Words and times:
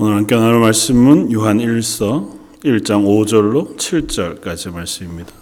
오늘 0.00 0.14
함께 0.14 0.36
나눌 0.36 0.60
말씀은 0.60 1.32
요한 1.32 1.58
1서 1.58 2.30
1장 2.62 3.04
5절로 3.04 3.76
7절까지 3.76 4.70
말씀입니다. 4.72 5.32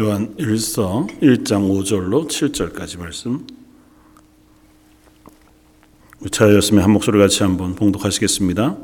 요한 0.00 0.32
1서 0.36 1.08
1장 1.20 1.68
5절로 1.68 2.28
7절까지 2.28 3.00
말씀. 3.00 3.44
차였으면 6.30 6.84
한 6.84 6.92
목소리 6.92 7.18
같이 7.18 7.42
한번 7.42 7.74
봉독하시겠습니다. 7.74 8.76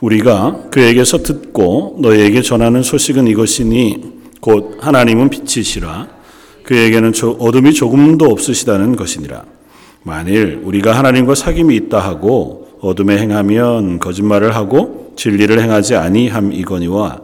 우리가 0.00 0.70
그에게서 0.70 1.18
듣고 1.18 1.98
너에게 2.00 2.40
전하는 2.40 2.82
소식은 2.82 3.26
이것이니 3.26 4.20
곧 4.40 4.78
하나님은 4.80 5.28
빛이시라 5.28 6.08
그에게는 6.64 7.12
어둠이 7.38 7.74
조금도 7.74 8.24
없으시다는 8.24 8.96
것이니라. 8.96 9.44
만일 10.04 10.62
우리가 10.64 10.96
하나님과 10.96 11.34
사귐이 11.34 11.74
있다 11.74 11.98
하고 11.98 12.78
어둠에 12.80 13.18
행하면 13.18 13.98
거짓말을 13.98 14.56
하고 14.56 15.12
진리를 15.16 15.60
행하지 15.60 15.96
아니함 15.96 16.54
이거니와 16.54 17.20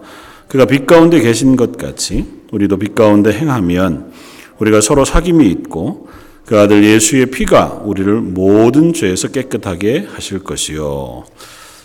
그가 0.48 0.66
빛 0.66 0.86
가운데 0.86 1.18
계신 1.20 1.56
것 1.56 1.78
같이 1.78 2.35
우리도 2.52 2.78
빛 2.78 2.94
가운데 2.94 3.32
행하면 3.32 4.12
우리가 4.58 4.80
서로 4.80 5.04
사귐이 5.04 5.50
있고 5.50 6.08
그 6.44 6.58
아들 6.58 6.84
예수의 6.84 7.26
피가 7.26 7.82
우리를 7.84 8.20
모든 8.20 8.92
죄에서 8.92 9.28
깨끗하게 9.28 10.06
하실 10.08 10.44
것이요. 10.44 11.24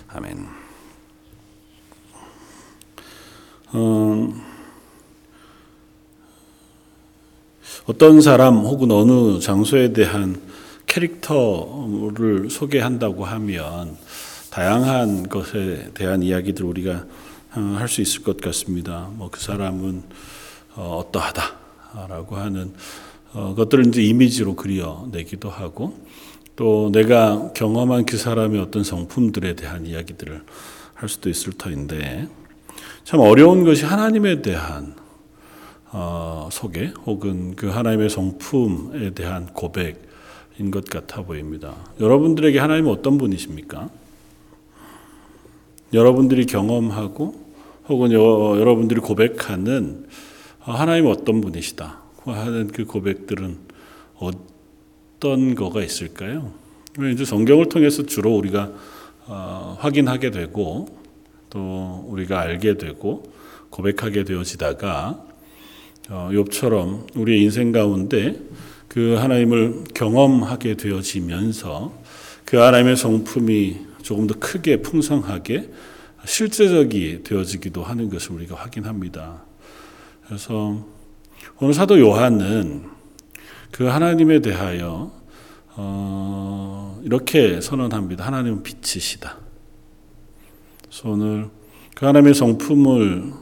아멘. 0.09 0.45
음, 3.73 4.41
어떤 7.85 8.21
사람 8.21 8.57
혹은 8.57 8.91
어느 8.91 9.39
장소에 9.39 9.93
대한 9.93 10.39
캐릭터를 10.85 12.49
소개한다고 12.49 13.25
하면 13.25 13.97
다양한 14.51 15.29
것에 15.29 15.89
대한 15.93 16.21
이야기들 16.21 16.65
우리가 16.65 17.05
어, 17.55 17.75
할수 17.79 18.01
있을 18.01 18.23
것 18.23 18.39
같습니다. 18.39 19.09
뭐 19.13 19.29
그 19.31 19.39
사람은 19.39 20.03
어, 20.75 21.03
어떠하다라고 21.05 22.35
하는 22.35 22.73
어, 23.33 23.53
것들을 23.55 23.87
이제 23.87 24.01
이미지로 24.01 24.55
그려내기도 24.55 25.49
하고 25.49 25.97
또 26.55 26.89
내가 26.91 27.51
경험한 27.53 28.05
그 28.05 28.17
사람의 28.17 28.59
어떤 28.59 28.83
성품들에 28.83 29.55
대한 29.55 29.85
이야기들을 29.85 30.43
할 30.93 31.09
수도 31.09 31.29
있을 31.29 31.53
터인데 31.53 32.27
참 33.03 33.19
어려운 33.19 33.63
것이 33.63 33.85
하나님에 33.85 34.41
대한 34.41 34.95
어, 35.91 36.47
소개 36.51 36.93
혹은 37.05 37.55
그 37.55 37.67
하나님의 37.67 38.09
성품에 38.09 39.11
대한 39.11 39.47
고백인 39.47 40.71
것 40.71 40.85
같아 40.85 41.23
보입니다. 41.23 41.75
여러분들에게 41.99 42.59
하나님은 42.59 42.91
어떤 42.91 43.17
분이십니까? 43.17 43.89
여러분들이 45.93 46.45
경험하고 46.45 47.35
혹은 47.89 48.11
여러분들이 48.11 49.01
고백하는 49.01 50.05
하나님 50.73 51.07
어떤 51.07 51.41
분이시다 51.41 52.01
하는 52.25 52.67
그 52.67 52.85
고백들은 52.85 53.57
어떤 54.17 55.55
거가 55.55 55.83
있을까요? 55.83 56.53
이제 57.11 57.25
성경을 57.25 57.69
통해서 57.69 58.05
주로 58.05 58.35
우리가 58.35 58.71
어, 59.27 59.77
확인하게 59.79 60.31
되고 60.31 60.87
또 61.49 62.05
우리가 62.07 62.39
알게 62.39 62.77
되고 62.77 63.23
고백하게 63.69 64.23
되어지다가 64.23 65.25
어, 66.09 66.29
욥처럼 66.31 67.15
우리의 67.15 67.41
인생 67.43 67.71
가운데 67.71 68.39
그 68.87 69.15
하나님을 69.15 69.85
경험하게 69.93 70.75
되어지면서 70.75 71.93
그 72.43 72.57
하나님의 72.57 72.97
성품이 72.97 73.77
조금 74.01 74.27
더 74.27 74.35
크게 74.37 74.81
풍성하게 74.81 75.69
실제적이 76.25 77.23
되어지기도 77.23 77.83
하는 77.83 78.09
것을 78.09 78.33
우리가 78.33 78.55
확인합니다. 78.55 79.43
그래서 80.25 80.85
오늘 81.59 81.73
사도 81.73 81.99
요한은 81.99 82.85
그 83.71 83.85
하나님에 83.85 84.39
대하여 84.39 85.11
어, 85.75 86.99
이렇게 87.03 87.61
선언합니다. 87.61 88.25
하나님은 88.25 88.63
빛이시다. 88.63 89.37
그래서 90.83 91.09
오늘 91.09 91.49
그 91.95 92.05
하나님의 92.05 92.33
성품을 92.33 93.33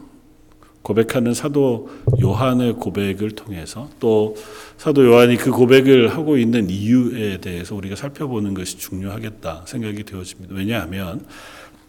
고백하는 0.81 1.33
사도 1.33 1.89
요한의 2.21 2.73
고백을 2.73 3.31
통해서 3.31 3.89
또 3.99 4.35
사도 4.77 5.05
요한이 5.05 5.37
그 5.37 5.51
고백을 5.51 6.09
하고 6.15 6.37
있는 6.37 6.69
이유에 6.69 7.41
대해서 7.41 7.75
우리가 7.75 7.95
살펴보는 7.95 8.53
것이 8.53 8.77
중요하겠다 8.77 9.65
생각이 9.67 10.03
되어집니다. 10.03 10.55
왜냐하면 10.55 11.25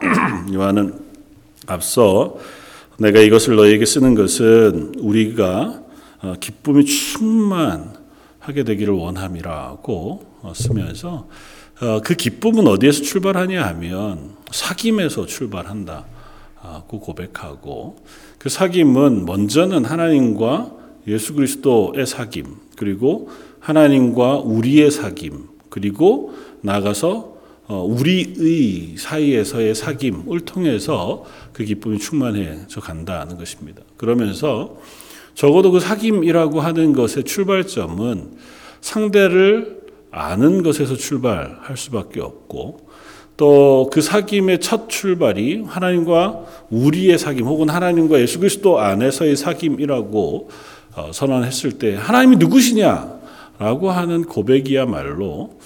요한은 0.53 0.99
앞서 1.67 2.37
내가 3.01 3.21
이것을 3.21 3.57
너에게 3.57 3.87
쓰는 3.87 4.15
것은 4.15 4.93
우리가 4.99 5.83
어, 6.21 6.35
기쁨이 6.39 6.85
충만하게 6.85 8.65
되기를 8.67 8.93
원함이라고 8.93 10.27
어, 10.43 10.53
쓰면서 10.55 11.27
어, 11.81 12.03
그 12.05 12.15
기쁨은 12.15 12.67
어디에서 12.67 13.01
출발하냐 13.01 13.65
하면 13.69 14.33
사귐에서 14.51 15.27
출발한다고 15.27 17.01
고백하고 17.01 17.97
그 18.39 18.51
사귐은 18.51 19.25
먼저는 19.25 19.87
하나님과 19.87 20.71
예수 21.07 21.33
그리스도의 21.33 22.05
사귐 22.05 22.45
그리고 22.77 23.31
하나님과 23.61 24.41
우리의 24.41 24.91
사귐 24.91 25.49
그리고 25.71 26.35
나가서 26.61 27.17
어, 27.17 27.40
우리의 27.79 28.97
사이에서의 28.97 29.75
사귐을 29.75 30.45
통해서 30.45 31.25
그 31.53 31.65
기쁨이 31.65 31.99
충만해져 31.99 32.81
간다는 32.81 33.37
것입니다. 33.39 33.83
그러면서 33.97 34.77
적어도 35.35 35.71
그 35.71 35.79
사귐이라고 35.79 36.59
하는 36.59 36.93
것의 36.93 37.25
출발점은 37.25 38.31
상대를 38.81 39.81
아는 40.11 40.63
것에서 40.63 40.97
출발할 40.97 41.77
수밖에 41.77 42.21
없고 42.21 42.91
또 43.37 43.89
그 43.91 44.01
사귐의 44.01 44.61
첫 44.61 44.89
출발이 44.89 45.65
하나님과 45.67 46.45
우리의 46.71 47.17
사귐 47.17 47.43
혹은 47.45 47.69
하나님과 47.69 48.21
예수 48.21 48.39
그리스도 48.39 48.79
안에서의 48.79 49.35
사귐이라고 49.37 50.49
어, 50.97 51.11
선언했을 51.13 51.79
때 51.79 51.95
하나님이 51.97 52.37
누구시냐라고 52.37 53.91
하는 53.91 54.25
고백이야말로 54.25 55.59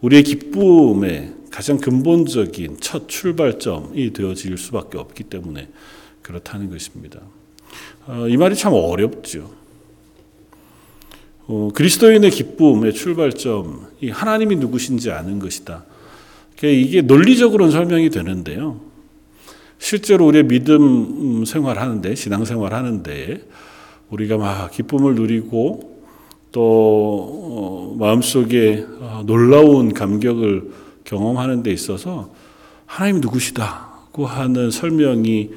우리의 0.00 0.24
기쁨의 0.24 1.41
가장 1.52 1.76
근본적인 1.76 2.78
첫 2.80 3.08
출발점이 3.08 4.14
되어질 4.14 4.56
수밖에 4.56 4.96
없기 4.96 5.24
때문에 5.24 5.68
그렇다는 6.22 6.70
것입니다. 6.70 7.20
어, 8.06 8.26
이 8.26 8.38
말이 8.38 8.56
참 8.56 8.72
어렵죠. 8.72 9.50
어, 11.46 11.68
그리스도인의 11.74 12.30
기쁨의 12.30 12.94
출발점이 12.94 14.10
하나님이 14.10 14.56
누구신지 14.56 15.10
아는 15.10 15.38
것이다. 15.38 15.84
이게 16.62 17.02
논리적으로는 17.02 17.70
설명이 17.70 18.08
되는데요. 18.08 18.80
실제로 19.78 20.26
우리의 20.28 20.44
믿음 20.44 21.44
생활하는데, 21.44 22.14
신앙생활 22.14 22.72
하는데, 22.72 23.42
우리가 24.10 24.38
막 24.38 24.70
기쁨을 24.70 25.16
누리고 25.16 26.00
또 26.50 26.62
어, 26.62 27.96
마음속에 27.98 28.86
놀라운 29.26 29.92
감격을 29.92 30.81
경험하는 31.04 31.62
데 31.62 31.70
있어서 31.72 32.32
하나님 32.86 33.20
누구시다고 33.20 34.26
하는 34.26 34.70
설명이 34.70 35.50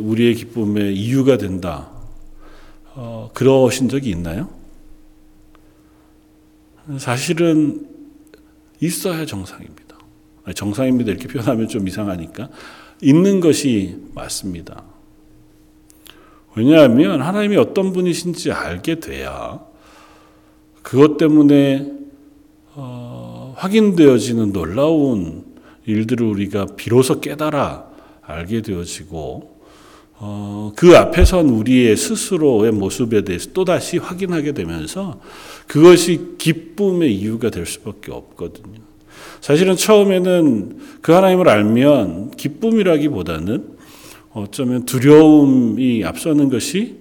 우리의 0.00 0.34
기쁨의 0.34 0.96
이유가 0.96 1.36
된다. 1.36 1.90
어, 2.94 3.30
그러신 3.34 3.88
적이 3.88 4.10
있나요? 4.10 4.48
사실은 6.98 7.86
있어야 8.80 9.26
정상입니다. 9.26 9.96
정상입니다. 10.54 11.12
이렇게 11.12 11.28
표현하면 11.28 11.68
좀 11.68 11.88
이상하니까. 11.88 12.48
있는 13.02 13.40
것이 13.40 13.96
맞습니다. 14.14 14.84
왜냐하면 16.54 17.20
하나님이 17.20 17.56
어떤 17.56 17.92
분이신지 17.92 18.52
알게 18.52 19.00
돼야 19.00 19.60
그것 20.82 21.16
때문에 21.16 21.90
확인되어지는 23.64 24.52
놀라운 24.52 25.44
일들을 25.86 26.26
우리가 26.26 26.66
비로소 26.76 27.20
깨달아 27.20 27.86
알게 28.20 28.60
되어지고 28.60 29.54
어, 30.16 30.72
그 30.76 30.96
앞에 30.96 31.24
선 31.24 31.48
우리의 31.48 31.96
스스로의 31.96 32.72
모습에 32.72 33.22
대해서 33.22 33.50
또다시 33.52 33.98
확인하게 33.98 34.52
되면서 34.52 35.20
그것이 35.66 36.36
기쁨의 36.38 37.14
이유가 37.14 37.50
될 37.50 37.66
수밖에 37.66 38.12
없거든요. 38.12 38.80
사실은 39.40 39.76
처음에는 39.76 40.78
그 41.00 41.12
하나님을 41.12 41.48
알면 41.48 42.32
기쁨이라기보다는 42.32 43.74
어쩌면 44.32 44.84
두려움이 44.84 46.04
앞서는 46.04 46.48
것이 46.50 46.96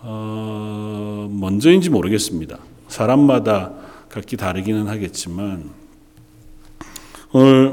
어, 0.00 1.28
먼저인지 1.32 1.90
모르겠습니다. 1.90 2.58
사람마다 2.88 3.72
각기 4.08 4.36
다르기는 4.36 4.86
하겠지만 4.86 5.77
오늘 7.38 7.72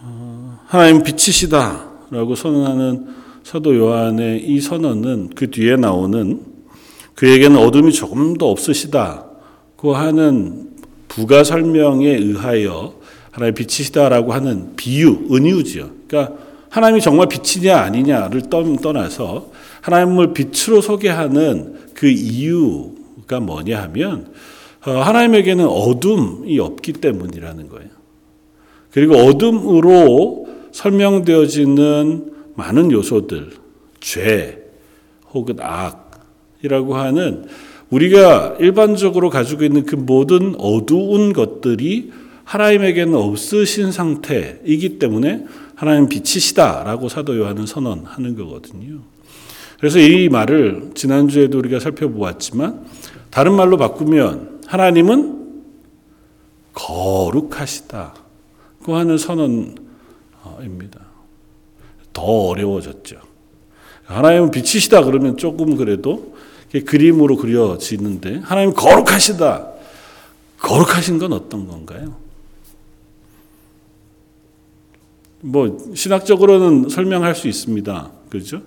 어, 0.00 0.58
하나님 0.64 1.02
빛이시다라고 1.02 2.34
선언하는 2.34 3.08
사도 3.42 3.76
요한의 3.76 4.42
이 4.42 4.58
선언은 4.58 5.32
그 5.34 5.50
뒤에 5.50 5.76
나오는 5.76 6.40
그에게는 7.14 7.58
어둠이 7.58 7.92
조금 7.92 8.38
더 8.38 8.46
없으시다고 8.46 9.94
하는 9.94 10.70
부가 11.08 11.44
설명에 11.44 12.08
의하여 12.08 12.94
하나님 13.32 13.54
빛이시다라고 13.54 14.32
하는 14.32 14.74
비유, 14.76 15.26
은유지요. 15.30 15.90
그러니까 16.08 16.34
하나님이 16.70 17.02
정말 17.02 17.28
빛이냐 17.28 17.76
아니냐를 17.76 18.44
떠나서 18.48 19.50
하나님을 19.82 20.32
빛으로 20.32 20.80
소개하는 20.80 21.90
그 21.92 22.08
이유가 22.08 23.40
뭐냐 23.40 23.82
하면 23.82 24.32
어, 24.86 24.90
하나님에게는 24.90 25.66
어둠이 25.66 26.58
없기 26.58 26.94
때문이라는 26.94 27.68
거예요. 27.68 28.03
그리고 28.94 29.16
어둠으로 29.16 30.46
설명되어지는 30.70 32.32
많은 32.54 32.92
요소들, 32.92 33.50
죄 33.98 34.62
혹은 35.32 35.56
악이라고 35.58 36.94
하는 36.94 37.46
우리가 37.90 38.56
일반적으로 38.60 39.30
가지고 39.30 39.64
있는 39.64 39.84
그 39.84 39.96
모든 39.96 40.54
어두운 40.58 41.32
것들이 41.32 42.12
하나님에게는 42.44 43.16
없으신 43.16 43.90
상태이기 43.90 45.00
때문에 45.00 45.44
하나님 45.74 46.08
빛이시다라고 46.08 47.08
사도 47.08 47.36
요한은 47.36 47.66
선언하는 47.66 48.36
거거든요. 48.36 49.00
그래서 49.80 49.98
이 49.98 50.28
말을 50.28 50.92
지난주에도 50.94 51.58
우리가 51.58 51.80
살펴보았지만 51.80 52.86
다른 53.30 53.54
말로 53.54 53.76
바꾸면 53.76 54.60
하나님은 54.68 55.62
거룩하시다고 56.74 58.23
하는 58.88 59.16
선언입니다. 59.16 61.00
더 62.12 62.22
어려워졌죠. 62.22 63.16
하나님은 64.04 64.50
빛이시다 64.50 65.04
그러면 65.04 65.36
조금 65.36 65.76
그래도 65.76 66.34
그림으로 66.86 67.36
그려지는데 67.36 68.40
하나님 68.44 68.74
거룩하시다. 68.74 69.68
거룩하신 70.58 71.18
건 71.18 71.32
어떤 71.32 71.66
건가요? 71.66 72.16
뭐 75.40 75.92
신학적으로는 75.94 76.88
설명할 76.88 77.34
수 77.34 77.48
있습니다. 77.48 78.10
그렇죠? 78.30 78.62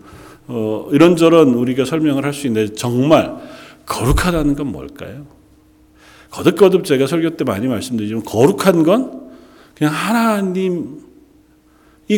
어, 0.48 0.88
이런저런 0.92 1.50
우리가 1.56 1.86
설명을 1.86 2.24
할 2.24 2.34
수 2.34 2.48
있는데 2.48 2.74
정말 2.74 3.36
거룩하다는 3.86 4.56
건 4.56 4.68
뭘까요? 4.68 5.26
거듭거듭 6.30 6.86
제가 6.86 7.08
설교 7.08 7.32
때 7.38 7.44
많이 7.44 7.68
말씀드리지만 7.68 8.24
거룩한 8.24 8.84
건 8.84 9.27
그냥 9.78 9.94
하나님이 9.94 10.98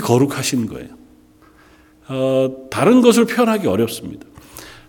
거룩하신 0.02 0.68
거예요. 0.68 0.88
어, 2.08 2.68
다른 2.70 3.02
것을 3.02 3.26
표현하기 3.26 3.68
어렵습니다. 3.68 4.26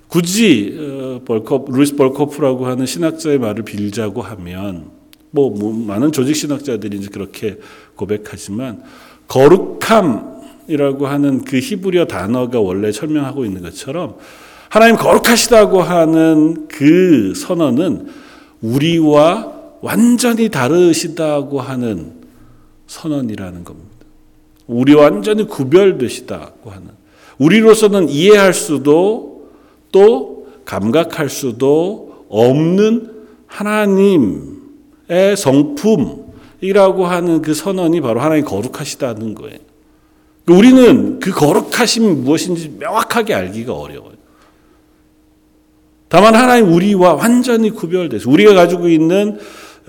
굳이 0.06 0.76
어, 0.78 1.20
벌컵 1.24 1.70
루이스 1.70 1.96
벌코프라고 1.96 2.66
하는 2.66 2.86
신학자의 2.86 3.38
말을 3.38 3.64
빌자고 3.64 4.22
하면 4.22 4.90
뭐, 5.32 5.50
뭐 5.50 5.72
많은 5.72 6.12
조직 6.12 6.36
신학자들이 6.36 6.98
이제 6.98 7.08
그렇게 7.08 7.58
고백하지만 7.96 8.82
거룩함이라고 9.26 11.06
하는 11.08 11.44
그 11.44 11.58
히브리어 11.58 12.06
단어가 12.06 12.60
원래 12.60 12.92
설명하고 12.92 13.44
있는 13.44 13.62
것처럼 13.62 14.16
하나님 14.68 14.94
거룩하시다고 14.94 15.82
하는 15.82 16.68
그 16.68 17.34
선언은 17.34 18.06
우리와 18.62 19.52
완전히 19.80 20.48
다르시다고 20.48 21.60
하는 21.60 22.19
선언이라는 22.90 23.62
겁니다. 23.62 23.88
우리와 24.66 25.04
완전히 25.04 25.46
구별되시다고 25.46 26.70
하는. 26.70 26.88
우리로서는 27.38 28.08
이해할 28.08 28.52
수도 28.52 29.48
또 29.92 30.48
감각할 30.64 31.28
수도 31.28 32.24
없는 32.28 33.12
하나님의 33.46 35.36
성품이라고 35.36 37.06
하는 37.06 37.42
그 37.42 37.54
선언이 37.54 38.00
바로 38.00 38.20
하나님 38.20 38.44
거룩하시다는 38.44 39.34
거예요. 39.36 39.58
우리는 40.48 41.20
그 41.20 41.30
거룩하심이 41.30 42.12
무엇인지 42.14 42.76
명확하게 42.80 43.34
알기가 43.34 43.72
어려워요. 43.72 44.14
다만 46.08 46.34
하나님 46.34 46.72
우리와 46.72 47.14
완전히 47.14 47.70
구별돼서 47.70 48.28
우리가 48.28 48.54
가지고 48.54 48.88
있는 48.88 49.38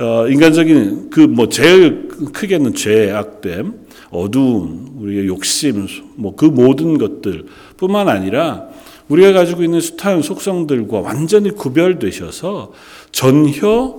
어, 0.02 0.28
인간적인 0.28 1.12
그 1.12 1.28
뭐 1.28 1.48
제일 1.48 2.08
크게는 2.34 2.74
죄 2.74 3.12
악됨, 3.12 3.86
어두움, 4.10 4.96
우리의 5.00 5.28
욕심, 5.28 5.88
뭐 6.16 6.36
그 6.36 6.46
모든 6.46 6.98
것들뿐만 6.98 8.10
아니라 8.10 8.68
우리가 9.10 9.34
가지고 9.34 9.64
있는 9.64 9.80
숱한 9.80 10.22
속성들과 10.22 11.02
완전히 11.02 11.52
구별되셔서 11.52 12.72
전혀 13.12 13.96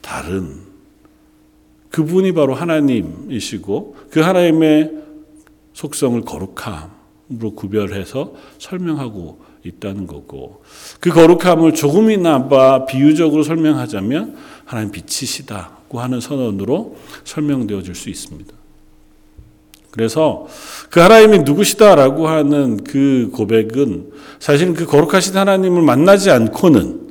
다른 0.00 0.70
그분이 1.90 2.32
바로 2.32 2.54
하나님이시고 2.54 3.96
그 4.10 4.20
하나님의 4.20 4.92
속성을 5.72 6.20
거룩함으로 6.22 7.54
구별해서 7.54 8.34
설명하고 8.58 9.40
있다는 9.64 10.06
거고 10.06 10.62
그 11.00 11.10
거룩함을 11.10 11.74
조금이나 11.74 12.48
봐 12.48 12.86
비유적으로 12.86 13.42
설명하자면 13.42 14.36
하나님 14.70 14.92
빛이시다고 14.92 15.98
하는 15.98 16.20
선언으로 16.20 16.96
설명되어 17.24 17.82
줄 17.82 17.96
수 17.96 18.08
있습니다. 18.08 18.52
그래서 19.90 20.46
그 20.90 21.00
하나님이 21.00 21.40
누구시다라고 21.40 22.28
하는 22.28 22.76
그 22.84 23.30
고백은 23.32 24.12
사실은 24.38 24.74
그 24.74 24.86
거룩하신 24.86 25.36
하나님을 25.36 25.82
만나지 25.82 26.30
않고는 26.30 27.10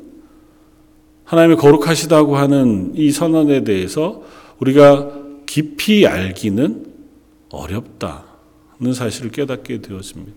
하나님의 1.25 1.57
거룩하시다고 1.57 2.37
하는 2.37 2.93
이 2.95 3.11
선언에 3.11 3.65
대해서 3.65 4.23
우리가 4.61 5.11
깊이 5.45 6.07
알기는 6.07 6.85
어렵다는 7.49 8.93
사실을 8.93 9.31
깨닫게 9.31 9.81
되었습니다. 9.81 10.31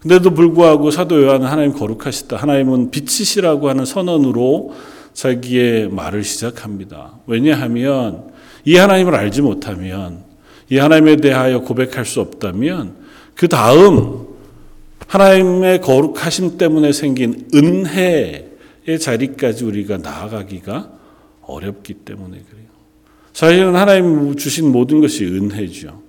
근데도 0.00 0.30
불구하고 0.32 0.90
사도 0.90 1.22
요한은 1.22 1.46
하나님 1.46 1.74
거룩하시다. 1.74 2.38
하나님은 2.38 2.90
빛이시라고 2.90 3.68
하는 3.68 3.84
선언으로 3.84 4.72
자기의 5.18 5.88
말을 5.88 6.22
시작합니다. 6.22 7.18
왜냐하면 7.26 8.30
이 8.64 8.76
하나님을 8.76 9.16
알지 9.16 9.42
못하면 9.42 10.22
이 10.70 10.78
하나님에 10.78 11.16
대하여 11.16 11.60
고백할 11.62 12.04
수 12.04 12.20
없다면 12.20 12.94
그 13.34 13.48
다음 13.48 14.28
하나님의 15.08 15.80
거룩하심 15.80 16.56
때문에 16.56 16.92
생긴 16.92 17.48
은혜의 17.52 19.00
자리까지 19.00 19.64
우리가 19.64 19.96
나아가기가 19.96 20.92
어렵기 21.42 21.94
때문에 21.94 22.40
그래요. 22.48 22.68
사실은 23.32 23.74
하나님 23.74 24.36
주신 24.36 24.70
모든 24.70 25.00
것이 25.00 25.24
은혜죠. 25.24 26.00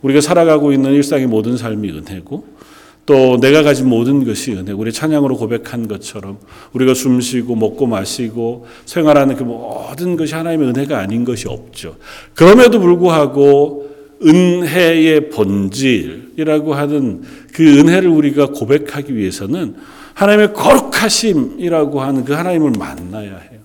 우리가 0.00 0.22
살아가고 0.22 0.72
있는 0.72 0.94
일상의 0.94 1.26
모든 1.26 1.58
삶이 1.58 1.90
은혜고 1.90 2.59
또 3.06 3.38
내가 3.40 3.62
가진 3.62 3.88
모든 3.88 4.24
것이 4.24 4.52
은혜. 4.52 4.72
우리 4.72 4.92
찬양으로 4.92 5.36
고백한 5.36 5.88
것처럼 5.88 6.38
우리가 6.72 6.94
숨 6.94 7.20
쉬고 7.20 7.56
먹고 7.56 7.86
마시고 7.86 8.66
생활하는 8.84 9.36
그 9.36 9.42
모든 9.42 10.16
것이 10.16 10.34
하나님의 10.34 10.68
은혜가 10.68 10.98
아닌 10.98 11.24
것이 11.24 11.48
없죠. 11.48 11.96
그럼에도 12.34 12.78
불구하고 12.78 13.90
은혜의 14.22 15.30
본질이라고 15.30 16.74
하는 16.74 17.22
그 17.54 17.78
은혜를 17.78 18.08
우리가 18.08 18.48
고백하기 18.48 19.16
위해서는 19.16 19.76
하나님의 20.14 20.52
거룩하심이라고 20.52 22.00
하는 22.02 22.24
그 22.24 22.34
하나님을 22.34 22.72
만나야 22.78 23.38
해요. 23.38 23.60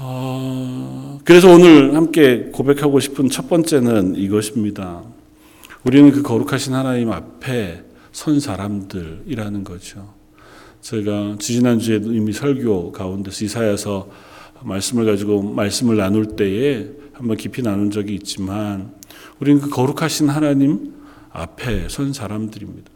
어, 0.00 0.87
그래서 1.28 1.52
오늘 1.52 1.94
함께 1.94 2.48
고백하고 2.50 3.00
싶은 3.00 3.28
첫 3.28 3.50
번째는 3.50 4.14
이것입니다. 4.14 5.02
우리는 5.84 6.10
그 6.10 6.22
거룩하신 6.22 6.72
하나님 6.72 7.12
앞에 7.12 7.82
선 8.12 8.40
사람들이라는 8.40 9.62
거죠. 9.62 10.14
제가 10.80 11.36
지지난주에 11.38 12.00
이미 12.02 12.32
설교 12.32 12.92
가운데서 12.92 13.44
이사야서 13.44 14.08
말씀을 14.62 15.04
가지고 15.04 15.42
말씀을 15.42 15.98
나눌 15.98 16.34
때에 16.34 16.88
한번 17.12 17.36
깊이 17.36 17.60
나눈 17.60 17.90
적이 17.90 18.14
있지만 18.14 18.94
우리는 19.38 19.60
그 19.60 19.68
거룩하신 19.68 20.30
하나님 20.30 20.94
앞에 21.28 21.90
선 21.90 22.14
사람들입니다. 22.14 22.90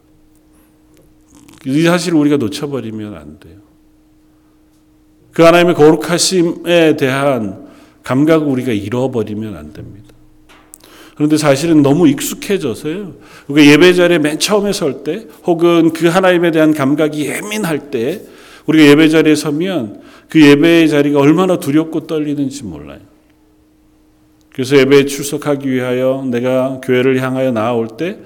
이 1.67 1.83
사실을 1.83 2.17
우리가 2.17 2.37
놓쳐버리면 2.37 3.15
안 3.15 3.39
돼요. 3.39 3.57
그 5.33 5.43
하나님의 5.43 5.75
거룩하심에 5.75 6.95
대한 6.95 7.62
감각을 8.03 8.47
우리가 8.47 8.71
잃어버리면 8.71 9.55
안 9.55 9.73
됩니다. 9.73 10.09
그런데 11.15 11.37
사실은 11.37 11.81
너무 11.81 12.07
익숙해져서요. 12.07 13.13
우리가 13.47 13.71
예배 13.71 13.93
자리에 13.93 14.19
맨 14.19 14.39
처음에 14.39 14.73
설 14.73 15.03
때, 15.03 15.27
혹은 15.45 15.93
그 15.93 16.07
하나님에 16.07 16.51
대한 16.51 16.73
감각이 16.73 17.25
예민할 17.27 17.91
때, 17.91 18.21
우리가 18.65 18.89
예배 18.91 19.09
자리에 19.09 19.35
서면 19.35 20.01
그 20.29 20.41
예배의 20.41 20.89
자리가 20.89 21.19
얼마나 21.19 21.59
두렵고 21.59 22.07
떨리는지 22.07 22.63
몰라요. 22.63 22.99
그래서 24.51 24.77
예배에 24.77 25.05
출석하기 25.05 25.69
위하여 25.69 26.25
내가 26.29 26.79
교회를 26.83 27.21
향하여 27.21 27.51
나아올 27.51 27.87
때, 27.97 28.17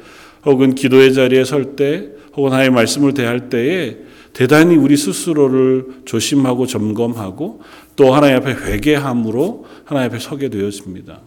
혹은 0.45 0.75
기도의 0.75 1.13
자리에 1.13 1.43
설 1.43 1.75
때, 1.75 2.09
혹은 2.35 2.51
하나님의 2.51 2.75
말씀을 2.75 3.13
대할 3.13 3.49
때에 3.49 3.97
대단히 4.37 4.75
우리 4.75 4.95
스스로를 4.95 6.03
조심하고 6.05 6.67
점검하고 6.67 7.61
또 7.95 8.13
하나님 8.13 8.37
앞에 8.37 8.51
회개함으로 8.51 9.65
하나님 9.83 10.11
앞에 10.11 10.19
서게 10.19 10.49
되었습니다. 10.49 11.21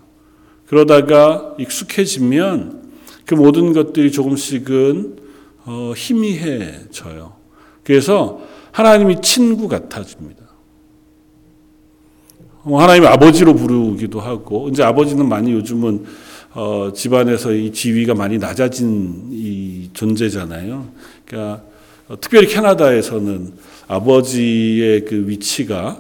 그러다가 0.69 1.57
익숙해지면 1.59 2.85
그 3.26 3.35
모든 3.35 3.73
것들이 3.73 4.12
조금씩은 4.12 5.17
어, 5.64 5.93
희미해져요. 5.97 7.33
그래서 7.83 8.43
하나님이 8.71 9.21
친구 9.23 9.67
같아집니다. 9.67 10.45
어, 12.62 12.79
하나님 12.79 13.07
아버지로 13.07 13.55
부르기도 13.55 14.21
하고 14.21 14.69
이제 14.69 14.85
아버지는 14.85 15.29
많이 15.29 15.50
요즘은 15.50 16.05
어, 16.55 16.93
집안에서 16.95 17.55
이 17.55 17.73
지위가 17.73 18.14
많이 18.14 18.38
낮아진 18.38 19.31
이 19.33 19.90
존재잖아요. 19.95 20.87
그러니까 21.25 21.64
어, 21.64 21.70
특별히 22.21 22.49
캐나다에서는 22.49 23.52
아버지의 23.88 25.05
그 25.05 25.29
위치가 25.29 25.99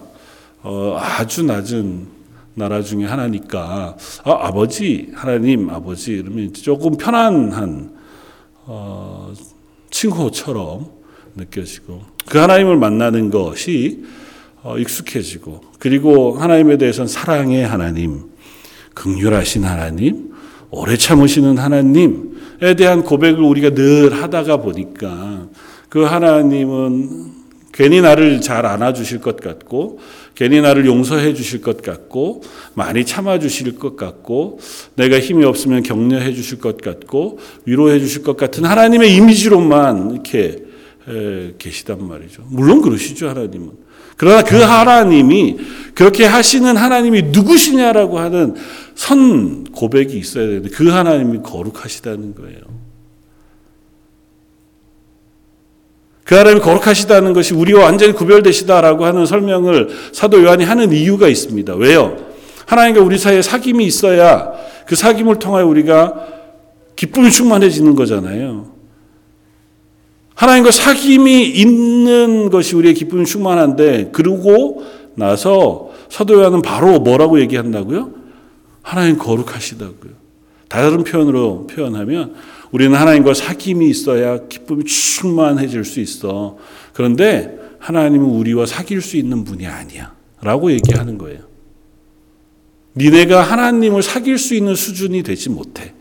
어, 0.62 0.96
아주 0.98 1.44
낮은 1.44 2.06
나라 2.54 2.82
중에 2.82 3.04
하나니까 3.04 3.96
아, 4.24 4.30
아버지 4.30 5.10
하나님 5.14 5.70
아버지 5.70 6.12
이러면 6.12 6.52
조금 6.52 6.96
편안한 6.96 7.92
어, 8.66 9.32
친구처럼 9.90 10.90
느껴지고 11.36 12.02
그 12.28 12.38
하나님을 12.38 12.76
만나는 12.76 13.30
것이 13.30 14.04
어, 14.62 14.78
익숙해지고 14.78 15.62
그리고 15.78 16.36
하나님에 16.36 16.76
대해서는 16.76 17.08
사랑의 17.08 17.66
하나님, 17.66 18.24
극률하신 18.94 19.64
하나님, 19.64 20.34
오래 20.70 20.96
참으시는 20.96 21.58
하나님에 21.58 22.74
대한 22.76 23.02
고백을 23.02 23.40
우리가 23.40 23.70
늘 23.70 24.22
하다가 24.22 24.58
보니까 24.58 25.48
그 25.90 26.04
하나님은 26.04 27.40
괜히 27.72 28.00
나를 28.00 28.40
잘 28.40 28.64
안아주실 28.64 29.20
것 29.20 29.36
같고, 29.36 29.98
괜히 30.34 30.60
나를 30.60 30.86
용서해 30.86 31.34
주실 31.34 31.60
것 31.60 31.82
같고, 31.82 32.42
많이 32.74 33.04
참아 33.04 33.38
주실 33.38 33.78
것 33.78 33.96
같고, 33.96 34.58
내가 34.96 35.20
힘이 35.20 35.44
없으면 35.44 35.82
격려해 35.82 36.32
주실 36.32 36.58
것 36.58 36.80
같고, 36.80 37.38
위로해 37.66 37.98
주실 37.98 38.22
것 38.22 38.36
같은 38.36 38.64
하나님의 38.64 39.14
이미지로만 39.14 40.12
이렇게 40.12 40.64
계시단 41.58 42.06
말이죠. 42.06 42.44
물론 42.48 42.82
그러시죠, 42.82 43.28
하나님은. 43.28 43.70
그러나 44.16 44.44
그 44.44 44.56
하나님이 44.56 45.56
그렇게 45.94 46.24
하시는 46.26 46.76
하나님이 46.76 47.22
누구시냐라고 47.22 48.18
하는 48.18 48.54
선 48.94 49.64
고백이 49.64 50.16
있어야 50.18 50.46
되는데 50.46 50.68
그 50.68 50.88
하나님이 50.88 51.38
거룩하시다는 51.42 52.34
거예요. 52.34 52.60
그 56.30 56.36
하나님이 56.36 56.60
거룩하시다는 56.60 57.32
것이 57.32 57.54
우리와 57.54 57.86
완전히 57.86 58.12
구별되시다라고 58.12 59.04
하는 59.04 59.26
설명을 59.26 59.88
사도 60.12 60.44
요한이 60.44 60.62
하는 60.62 60.92
이유가 60.92 61.26
있습니다. 61.26 61.74
왜요? 61.74 62.18
하나님과 62.66 63.00
우리 63.00 63.18
사이에 63.18 63.40
사귐이 63.40 63.80
있어야 63.80 64.52
그 64.86 64.94
사귐을 64.94 65.40
통하여 65.40 65.66
우리가 65.66 66.14
기쁨이 66.94 67.32
충만해지는 67.32 67.96
거잖아요. 67.96 68.70
하나님과 70.36 70.70
사귐이 70.70 71.52
있는 71.52 72.48
것이 72.48 72.76
우리의 72.76 72.94
기쁨이 72.94 73.26
충만한데 73.26 74.10
그러고 74.12 74.84
나서 75.16 75.90
사도 76.10 76.34
요한은 76.34 76.62
바로 76.62 77.00
뭐라고 77.00 77.40
얘기한다고요? 77.40 78.08
하나님 78.82 79.18
거룩하시다고요. 79.18 80.12
다른 80.68 81.02
표현으로 81.02 81.66
표현하면 81.66 82.34
우리는 82.72 82.96
하나님과 82.96 83.32
사귐이 83.32 83.88
있어야 83.90 84.46
기쁨이 84.48 84.84
충만해질 84.84 85.84
수 85.84 86.00
있어. 86.00 86.56
그런데 86.92 87.58
하나님은 87.78 88.26
우리와 88.26 88.66
사귈 88.66 89.00
수 89.00 89.16
있는 89.16 89.44
분이 89.44 89.66
아니야. 89.66 90.14
라고 90.42 90.70
얘기하는 90.70 91.18
거예요. 91.18 91.40
니네가 92.96 93.42
하나님을 93.42 94.02
사귈 94.02 94.38
수 94.38 94.54
있는 94.54 94.74
수준이 94.74 95.22
되지 95.22 95.50
못해. 95.50 95.92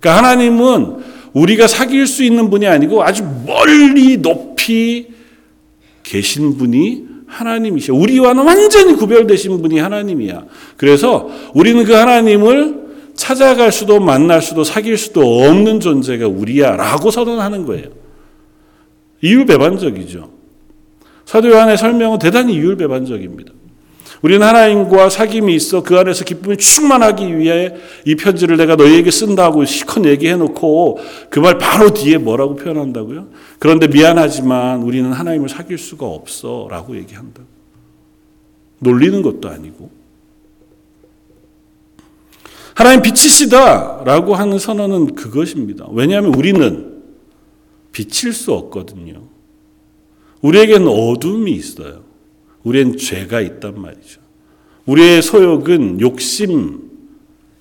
그러니까 0.00 0.18
하나님은 0.18 0.96
우리가 1.32 1.66
사귈 1.66 2.06
수 2.06 2.22
있는 2.22 2.50
분이 2.50 2.66
아니고 2.66 3.02
아주 3.02 3.24
멀리 3.46 4.18
높이 4.18 5.08
계신 6.02 6.56
분이 6.56 7.04
하나님이시요. 7.26 7.96
우리와는 7.96 8.44
완전히 8.44 8.94
구별되신 8.94 9.60
분이 9.60 9.78
하나님이야. 9.78 10.44
그래서 10.76 11.28
우리는 11.54 11.82
그 11.84 11.92
하나님을 11.92 12.83
찾아갈 13.24 13.72
수도 13.72 14.00
만날 14.00 14.42
수도 14.42 14.64
사귈 14.64 14.98
수도 14.98 15.44
없는 15.44 15.80
존재가 15.80 16.28
우리야 16.28 16.76
라고 16.76 17.10
선언하는 17.10 17.64
거예요. 17.64 17.86
이율배반적이죠. 19.22 20.30
사도 21.24 21.48
요한의 21.48 21.78
설명은 21.78 22.18
대단히 22.18 22.52
이율배반적입니다. 22.52 23.50
우리는 24.20 24.46
하나님과 24.46 25.08
사귐이 25.08 25.50
있어 25.54 25.82
그 25.82 25.98
안에서 25.98 26.24
기쁨이 26.24 26.58
충만하기 26.58 27.38
위해 27.38 27.74
이 28.04 28.14
편지를 28.14 28.58
내가 28.58 28.76
너희에게 28.76 29.10
쓴다고 29.10 29.64
시컷 29.64 30.04
얘기해 30.04 30.36
놓고 30.36 30.98
그 31.30 31.40
말 31.40 31.56
바로 31.56 31.94
뒤에 31.94 32.18
뭐라고 32.18 32.56
표현한다고요? 32.56 33.28
그런데 33.58 33.86
미안하지만 33.88 34.82
우리는 34.82 35.10
하나님을 35.10 35.48
사귈 35.48 35.78
수가 35.78 36.04
없어 36.04 36.68
라고 36.70 36.94
얘기한다. 36.96 37.40
놀리는 38.80 39.22
것도 39.22 39.48
아니고. 39.48 40.03
하나님 42.74 43.02
빛이시다라고 43.02 44.34
하는 44.34 44.58
선언은 44.58 45.14
그것입니다. 45.14 45.86
왜냐하면 45.92 46.34
우리는 46.34 46.92
비칠 47.92 48.32
수 48.32 48.52
없거든요. 48.52 49.22
우리에게는 50.42 50.88
어둠이 50.88 51.52
있어요. 51.52 52.02
우리엔 52.64 52.96
죄가 52.96 53.40
있단 53.40 53.80
말이죠. 53.80 54.20
우리의 54.86 55.22
소욕은 55.22 56.00
욕심, 56.00 56.90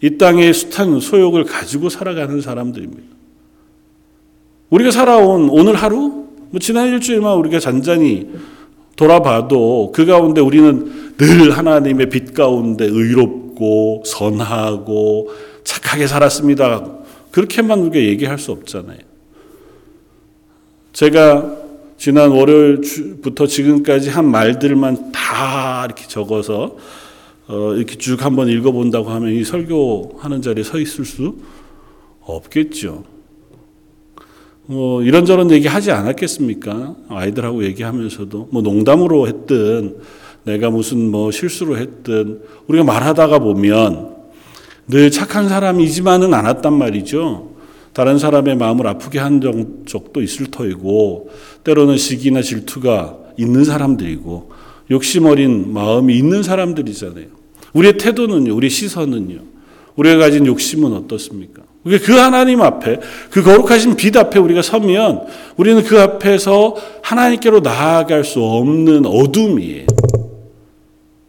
이 0.02 0.18
땅의 0.18 0.54
숱한 0.54 1.00
소욕을 1.00 1.46
가지고 1.46 1.90
살아가는 1.90 2.42
사람들입니다. 2.42 3.04
우리가 4.72 4.92
살아온 4.92 5.50
오늘 5.50 5.76
하루, 5.76 6.26
뭐 6.50 6.60
지난 6.60 6.88
일주일만 6.90 7.38
우리가 7.38 7.60
잔잔히 7.60 8.30
돌아봐도 8.96 9.92
그 9.94 10.06
가운데 10.06 10.42
우리는 10.42 11.16
늘 11.18 11.52
하나님의 11.52 12.10
빛 12.10 12.34
가운데 12.34 12.86
의롭 12.86 13.43
곱고 13.56 14.04
선하고 14.06 15.30
착하게 15.64 16.08
살았습니다. 16.08 16.86
그렇게만 17.32 17.80
우리가 17.80 17.98
얘기할 17.98 18.38
수 18.38 18.52
없잖아요. 18.52 19.00
제가 20.92 21.64
지난 21.98 22.32
월요일부터 22.32 23.48
지금까지 23.48 24.10
한 24.10 24.30
말들만 24.30 25.12
다 25.12 25.86
이렇게 25.86 26.08
적어서 26.08 26.76
어, 27.48 27.74
이렇게 27.74 27.98
쭉 27.98 28.24
한번 28.24 28.50
읽어본다고 28.50 29.10
하면 29.10 29.34
이 29.34 29.44
설교하는 29.44 30.42
자리에 30.42 30.64
서 30.64 30.80
있을 30.80 31.06
수 31.06 31.36
없겠죠. 32.22 33.04
뭐 34.66 35.04
이런저런 35.04 35.52
얘기 35.52 35.68
하지 35.68 35.92
않았겠습니까? 35.92 36.96
아이들하고 37.10 37.66
얘기하면서도 37.66 38.50
뭐 38.52 38.62
농담으로 38.62 39.28
했든 39.28 39.98
내가 40.44 40.70
무슨 40.70 41.10
뭐 41.10 41.32
실수를 41.32 41.80
했든 41.80 42.42
우리가 42.68 42.84
말하다가 42.84 43.40
보면 43.40 44.14
늘 44.88 45.12
착한 45.12 45.48
사람이지만은 45.48 46.34
않았단 46.34 46.74
말이죠. 46.74 47.54
다른 47.94 48.18
사람의 48.18 48.58
마음을 48.58 48.88
아프게 48.88 49.20
한 49.20 49.40
적도 49.86 50.22
있을 50.22 50.48
터이고 50.48 51.30
때로는 51.64 51.98
시기나 51.98 52.42
질투가 52.42 53.18
있는 53.38 53.64
사람들이고 53.64 54.52
욕심 54.92 55.26
어린 55.26 55.72
마음이 55.74 56.16
있는 56.18 56.44
사람들이잖아요. 56.44 57.26
우리의 57.74 57.98
태도는요, 57.98 58.54
우리 58.56 58.70
시선은요, 58.70 59.40
우리가 59.96 60.18
가진 60.18 60.46
욕심은 60.46 60.94
어떻습니까? 60.94 61.64
그 61.84 62.14
하나님 62.14 62.62
앞에, 62.62 63.00
그 63.30 63.44
거룩하신 63.44 63.96
빛 63.96 64.16
앞에 64.16 64.40
우리가 64.40 64.62
서면 64.62 65.22
우리는 65.58 65.84
그 65.84 66.00
앞에서 66.00 66.76
하나님께로 67.02 67.60
나아갈 67.60 68.24
수 68.24 68.42
없는 68.42 69.06
어둠이에요. 69.06 69.88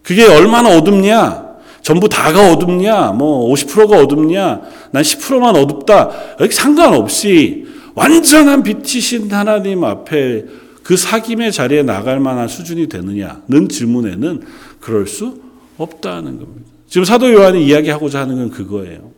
그게 0.05 0.27
얼마나 0.27 0.77
어둡냐? 0.77 1.55
전부 1.83 2.09
다가 2.09 2.53
어둡냐? 2.53 3.13
뭐 3.13 3.53
50%가 3.53 3.99
어둡냐? 3.99 4.61
난 4.93 5.03
10%만 5.03 5.57
어둡다. 5.57 6.11
여기 6.41 6.55
상관없이 6.55 7.67
완전한 7.95 8.63
빛이신 8.63 9.33
하나님 9.33 9.83
앞에 9.83 10.45
그 10.83 10.97
사김의 10.97 11.53
자리에 11.53 11.83
나갈 11.83 12.21
만한 12.21 12.47
수준이 12.47 12.89
되느냐는 12.89 13.69
질문에는 13.69 14.43
그럴 14.81 15.07
수 15.07 15.41
없다는 15.79 16.39
겁니다. 16.39 16.71
지금 16.87 17.05
사도 17.05 17.33
요한이 17.33 17.67
이야기하고자 17.67 18.21
하는 18.21 18.37
건 18.37 18.51
그거예요. 18.51 19.11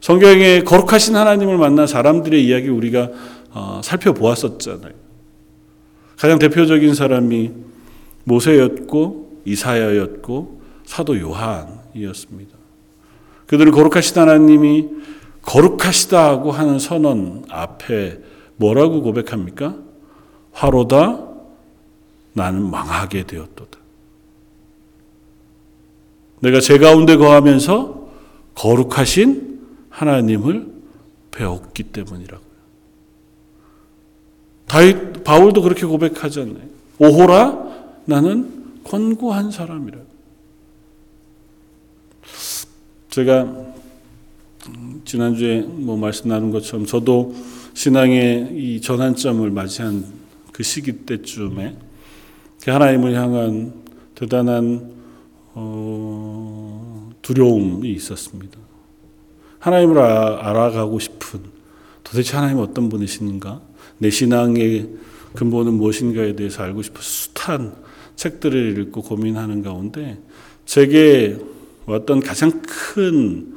성경에 0.00 0.62
거룩하신 0.62 1.14
하나님을 1.14 1.56
만난 1.56 1.86
사람들의 1.86 2.44
이야기 2.44 2.68
우리가 2.68 3.10
어, 3.52 3.80
살펴보았었잖아요. 3.84 4.92
가장 6.16 6.38
대표적인 6.40 6.94
사람이 6.94 7.67
모세였고 8.28 9.42
이사야였고 9.44 10.60
사도 10.84 11.18
요한이었습니다. 11.18 12.56
그들은 13.46 13.72
거룩하신 13.72 14.18
하나님이 14.18 14.88
거룩하시다고 15.42 16.52
하는 16.52 16.78
선언 16.78 17.44
앞에 17.48 18.20
뭐라고 18.56 19.02
고백합니까? 19.02 19.76
화로다 20.52 21.26
나는 22.34 22.70
망하게 22.70 23.24
되었도다. 23.24 23.78
내가 26.40 26.60
제 26.60 26.78
가운데 26.78 27.16
거하면서 27.16 28.08
거룩하신 28.54 29.60
하나님을 29.90 30.68
배웠기 31.30 31.84
때문이라고요. 31.84 32.48
다윗 34.66 35.24
바울도 35.24 35.62
그렇게 35.62 35.86
고백하잖아요. 35.86 36.68
오호라 36.98 37.68
나는 38.08 38.80
권고한 38.84 39.50
사람이라. 39.50 39.98
제가 43.10 43.74
지난주에 45.04 45.60
뭐 45.60 45.98
말씀 45.98 46.30
나눈 46.30 46.50
것처럼 46.50 46.86
저도 46.86 47.34
신앙의 47.74 48.48
이 48.54 48.80
전환점을 48.80 49.50
맞이한 49.50 50.06
그 50.52 50.62
시기 50.62 51.04
때쯤에 51.04 51.76
그 52.62 52.70
하나님을 52.70 53.14
향한 53.14 53.74
대단한 54.14 54.90
어, 55.52 57.10
두려움이 57.20 57.90
있었습니다. 57.92 58.58
하나님을 59.58 59.98
알아가고 59.98 60.98
싶은 60.98 61.40
도대체 62.02 62.36
하나님 62.36 62.60
어떤 62.60 62.88
분이신가? 62.88 63.60
내 63.98 64.08
신앙의 64.08 64.88
근본은 65.34 65.74
무엇인가에 65.74 66.34
대해서 66.36 66.62
알고 66.62 66.80
싶어 66.80 67.02
숱한 67.02 67.87
책들을 68.18 68.78
읽고 68.78 69.02
고민하는 69.02 69.62
가운데 69.62 70.18
제게 70.66 71.38
왔던 71.86 72.20
가장 72.20 72.60
큰 72.62 73.54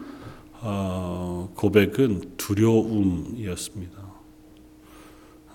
어, 0.61 1.51
고백은 1.55 2.33
두려움이었습니다. 2.37 3.97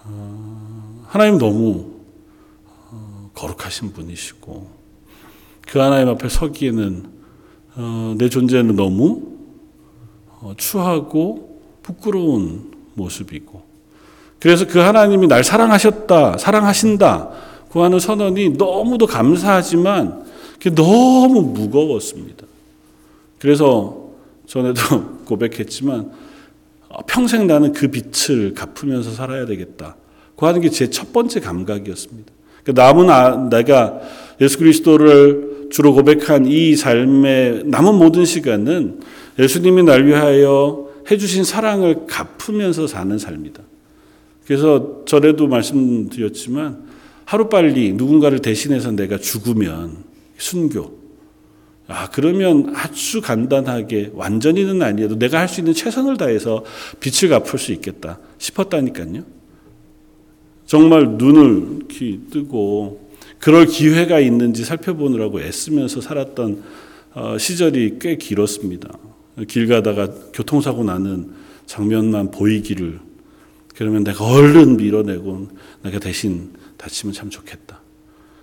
어, 0.04 1.04
하나님 1.06 1.38
너무 1.38 2.00
어, 2.90 3.30
거룩하신 3.32 3.92
분이시고 3.92 4.70
그 5.68 5.78
하나님 5.78 6.08
앞에 6.08 6.28
서기에는 6.28 7.16
내 8.18 8.28
존재는 8.28 8.74
너무 8.74 9.36
추하고 10.56 11.60
부끄러운 11.82 12.72
모습이고 12.94 13.62
그래서 14.40 14.66
그 14.66 14.78
하나님이 14.78 15.26
날 15.26 15.44
사랑하셨다, 15.44 16.38
사랑하신다 16.38 17.30
그 17.76 17.82
하는 17.82 17.98
선언이 18.00 18.54
너무도 18.56 19.06
감사하지만 19.06 20.24
너무 20.74 21.42
무거웠습니다. 21.42 22.46
그래서 23.38 24.12
전에도 24.46 24.80
고백했지만 25.28 26.10
어, 26.88 26.98
평생 27.06 27.46
나는 27.46 27.74
그 27.74 27.88
빛을 27.88 28.54
갚으면서 28.54 29.10
살아야 29.10 29.44
되겠다. 29.44 29.94
그 30.36 30.46
하는 30.46 30.62
게 30.62 30.70
제 30.70 30.88
첫 30.88 31.12
번째 31.12 31.40
감각이었습니다. 31.40 32.32
그러니까 32.64 32.82
남은 32.82 33.10
아, 33.10 33.48
내가 33.50 34.00
예수 34.40 34.56
그리스도를 34.56 35.68
주로 35.70 35.92
고백한 35.92 36.46
이 36.46 36.76
삶의 36.76 37.64
남은 37.66 37.94
모든 37.96 38.24
시간은 38.24 39.00
예수님이 39.38 39.82
날 39.82 40.06
위하여 40.06 40.88
해주신 41.10 41.44
사랑을 41.44 42.06
갚으면서 42.06 42.86
사는 42.86 43.18
삶이다. 43.18 43.60
그래서 44.46 45.02
전에도 45.04 45.46
말씀드렸지만 45.46 46.85
하루빨리 47.26 47.92
누군가를 47.92 48.40
대신해서 48.40 48.92
내가 48.92 49.18
죽으면 49.18 50.04
순교, 50.38 50.96
아, 51.88 52.08
그러면 52.10 52.72
아주 52.74 53.20
간단하게 53.20 54.12
완전히는 54.14 54.82
아니어도 54.82 55.18
내가 55.18 55.38
할 55.40 55.48
수 55.48 55.60
있는 55.60 55.72
최선을 55.72 56.16
다해서 56.16 56.64
빛을 56.98 57.30
갚을 57.30 57.58
수 57.58 57.72
있겠다 57.72 58.18
싶었다니까요. 58.38 59.24
정말 60.66 61.10
눈을 61.10 61.86
뜨고 62.30 63.08
그럴 63.38 63.66
기회가 63.66 64.18
있는지 64.18 64.64
살펴보느라고 64.64 65.40
애쓰면서 65.40 66.00
살았던 66.00 66.62
어, 67.14 67.38
시절이 67.38 67.98
꽤 68.00 68.16
길었습니다. 68.16 68.98
길 69.46 69.68
가다가 69.68 70.08
교통사고 70.32 70.82
나는 70.82 71.30
장면만 71.66 72.30
보이기를 72.30 73.00
그러면 73.76 74.02
내가 74.02 74.24
얼른 74.24 74.76
밀어내고 74.76 75.48
내가 75.82 75.98
대신 75.98 76.50
다치면 76.76 77.12
참 77.12 77.30
좋겠다. 77.30 77.80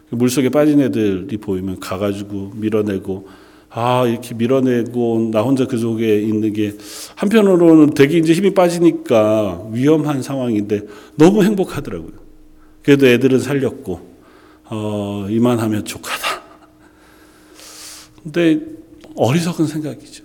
물속에 0.10 0.50
빠진 0.50 0.80
애들이 0.80 1.38
보이면 1.38 1.80
가가지고 1.80 2.54
밀어내고 2.56 3.28
아 3.70 4.06
이렇게 4.06 4.36
밀어내고 4.36 5.32
나 5.32 5.42
혼자 5.42 5.66
그 5.66 5.78
속에 5.78 6.22
있는 6.22 6.54
게 6.54 6.76
한편으로는 7.16 7.96
되게 7.96 8.20
이제 8.20 8.34
힘이 8.34 8.54
빠지니까 8.54 9.68
위험한 9.72 10.22
상황인데 10.22 10.82
너무 11.16 11.44
행복하더라고요. 11.44 12.14
그래도 12.84 13.08
애들은 13.08 13.40
살렸고 13.40 14.14
어, 14.66 15.28
이만하면 15.30 15.86
족하다. 15.86 16.44
근데 18.22 18.60
어리석은 19.16 19.66
생각이죠. 19.66 20.24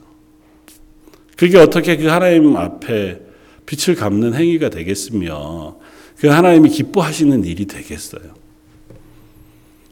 그게 1.36 1.58
어떻게 1.58 1.96
그 1.96 2.06
하나님 2.06 2.56
앞에 2.56 3.20
빛을 3.64 3.96
갚는 3.96 4.34
행위가 4.34 4.70
되겠으며 4.70 5.78
그 6.18 6.26
하나님이 6.26 6.68
기뻐하시는 6.70 7.44
일이 7.44 7.66
되겠어요. 7.66 8.22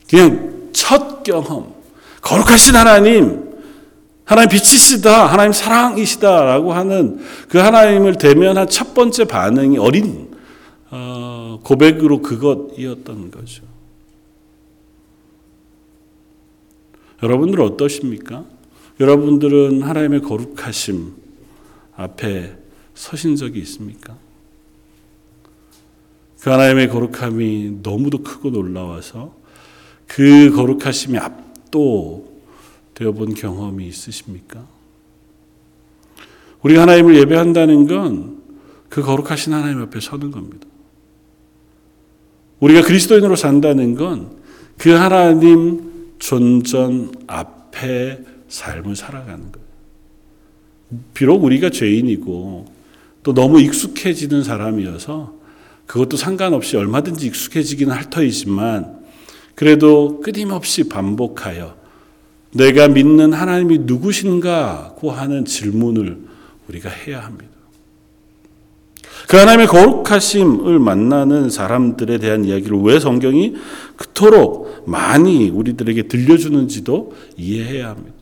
그냥 0.08 0.70
첫 0.72 1.22
경험, 1.22 1.74
거룩하신 2.20 2.74
하나님, 2.74 3.46
하나님 4.24 4.48
빛이시다, 4.50 5.26
하나님 5.26 5.52
사랑이시다라고 5.52 6.72
하는 6.72 7.20
그 7.48 7.58
하나님을 7.58 8.18
대면한 8.18 8.68
첫 8.68 8.92
번째 8.94 9.24
반응이 9.24 9.78
어린 9.78 10.34
어, 10.90 11.60
고백으로 11.62 12.22
그것이었던 12.22 13.30
거죠. 13.30 13.64
여러분들 17.22 17.60
어떠십니까? 17.60 18.44
여러분들은 18.98 19.82
하나님의 19.82 20.22
거룩하심 20.22 21.12
앞에 21.96 22.56
서신 22.94 23.36
적이 23.36 23.60
있습니까? 23.60 24.16
그 26.46 26.50
하나님의 26.50 26.90
거룩함이 26.90 27.78
너무도 27.82 28.18
크고 28.18 28.50
놀라워서 28.50 29.34
그 30.06 30.52
거룩하심이 30.54 31.18
압도되어 31.18 33.10
본 33.16 33.34
경험이 33.34 33.88
있으십니까? 33.88 34.64
우리 36.62 36.76
하나님을 36.76 37.16
예배한다는 37.16 37.88
건 37.88 38.36
그 38.88 39.02
거룩하신 39.02 39.54
하나님 39.54 39.82
앞에 39.82 39.98
서는 39.98 40.30
겁니다. 40.30 40.68
우리가 42.60 42.82
그리스도인으로 42.82 43.34
산다는 43.34 43.96
건 43.96 44.36
그 44.78 44.90
하나님 44.90 46.14
존전 46.20 47.12
앞에 47.26 48.20
삶을 48.46 48.94
살아가는 48.94 49.50
거예요. 49.50 49.66
비록 51.12 51.42
우리가 51.42 51.70
죄인이고 51.70 52.66
또 53.24 53.34
너무 53.34 53.60
익숙해지는 53.60 54.44
사람이어서 54.44 55.45
그것도 55.86 56.16
상관없이 56.16 56.76
얼마든지 56.76 57.26
익숙해지기는 57.26 57.94
할 57.94 58.10
터이지만 58.10 58.96
그래도 59.54 60.20
끊임없이 60.20 60.88
반복하여 60.88 61.76
내가 62.52 62.88
믿는 62.88 63.32
하나님이 63.32 63.78
누구신가고 63.80 65.10
하는 65.10 65.44
질문을 65.44 66.18
우리가 66.68 66.90
해야 66.90 67.24
합니다. 67.24 67.56
그 69.28 69.36
하나님의 69.36 69.66
거룩하심을 69.66 70.78
만나는 70.78 71.50
사람들에 71.50 72.18
대한 72.18 72.44
이야기를 72.44 72.78
왜 72.82 73.00
성경이 73.00 73.56
그토록 73.96 74.84
많이 74.86 75.48
우리들에게 75.48 76.04
들려주는지도 76.04 77.12
이해해야 77.36 77.90
합니다. 77.90 78.14